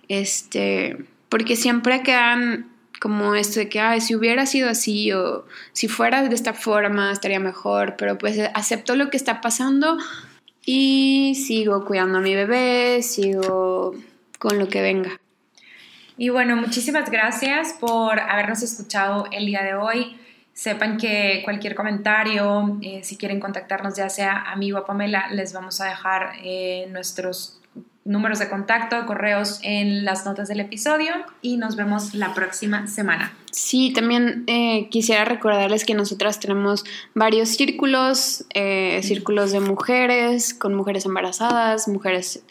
Este, 0.08 0.97
porque 1.29 1.55
siempre 1.55 2.03
quedan 2.03 2.67
como 2.99 3.36
esto 3.36 3.60
de 3.60 3.69
que, 3.69 3.79
ay, 3.79 4.01
si 4.01 4.15
hubiera 4.15 4.45
sido 4.45 4.69
así 4.69 5.12
o 5.13 5.45
si 5.71 5.88
fuera 5.88 6.21
de 6.21 6.36
esta 6.36 6.53
forma 6.53 7.12
estaría 7.12 7.39
mejor, 7.39 7.95
pero 7.97 8.17
pues 8.17 8.38
acepto 8.53 8.95
lo 8.95 9.10
que 9.10 9.17
está 9.17 9.39
pasando 9.41 9.97
y 10.65 11.36
sigo 11.36 11.86
cuidando 11.86 12.17
a 12.17 12.21
mi 12.21 12.36
bebé, 12.36 13.01
sigo 13.01 13.95
con 14.38 14.60
lo 14.60 14.67
que 14.67 14.82
venga. 14.82 15.19
Y 16.17 16.29
bueno, 16.29 16.58
muchísimas 16.58 17.10
gracias 17.10 17.73
por 17.79 18.19
habernos 18.19 18.62
escuchado 18.62 19.27
el 19.32 19.45
día 19.45 19.63
de 19.63 19.75
hoy. 19.75 20.17
Sepan 20.60 20.98
que 20.98 21.39
cualquier 21.45 21.74
comentario, 21.74 22.80
eh, 22.82 23.00
si 23.02 23.15
quieren 23.15 23.39
contactarnos 23.39 23.95
ya 23.95 24.10
sea 24.10 24.43
a 24.45 24.58
mí 24.58 24.74
o 24.74 24.78
a 24.78 24.86
Pamela, 24.86 25.30
les 25.32 25.54
vamos 25.54 25.80
a 25.80 25.86
dejar 25.86 26.34
eh, 26.43 26.86
nuestros 26.91 27.62
números 28.04 28.39
de 28.39 28.50
contacto, 28.50 29.06
correos 29.06 29.62
en 29.63 30.04
las 30.04 30.26
notas 30.26 30.50
del 30.50 30.60
episodio 30.60 31.13
y 31.41 31.56
nos 31.56 31.78
vemos 31.78 32.13
la 32.13 32.34
próxima 32.34 32.88
semana. 32.88 33.32
Sí, 33.54 33.93
también 33.93 34.43
eh, 34.48 34.89
quisiera 34.89 35.24
recordarles 35.24 35.86
que 35.86 35.93
nosotras 35.93 36.41
tenemos 36.41 36.84
varios 37.15 37.48
círculos, 37.48 38.43
círculos 39.02 39.54
de 39.54 39.62
mujeres, 39.62 40.54
con 40.54 40.76
mujeres 40.76 41.06
embarazadas, 41.06 41.88
mujeres 41.88 42.43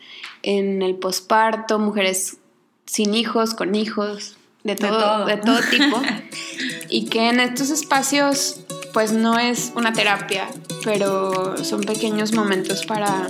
en 0.42 0.80
el 0.80 0.94
posparto, 0.94 1.78
mujeres 1.78 2.38
sin 2.86 3.12
hijos, 3.12 3.52
con 3.52 3.74
hijos, 3.74 4.37
de 4.68 4.76
todo, 4.76 5.24
de 5.24 5.36
todo, 5.38 5.58
tipo. 5.70 6.02
y 6.88 7.06
que 7.06 7.28
en 7.28 7.40
estos 7.40 7.70
espacios 7.70 8.60
pues 8.92 9.12
no 9.12 9.38
es 9.38 9.72
una 9.76 9.92
terapia, 9.92 10.48
pero 10.84 11.62
son 11.64 11.82
pequeños 11.82 12.32
momentos 12.32 12.84
para 12.86 13.28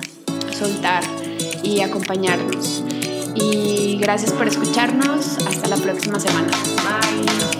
soltar 0.57 1.03
y 1.63 1.81
acompañarnos. 1.81 2.83
Y 3.35 3.99
gracias 4.01 4.33
por 4.33 4.49
escucharnos. 4.49 5.39
Hasta 5.47 5.69
la 5.69 5.77
próxima 5.77 6.19
semana. 6.19 6.49
Bye. 6.77 7.58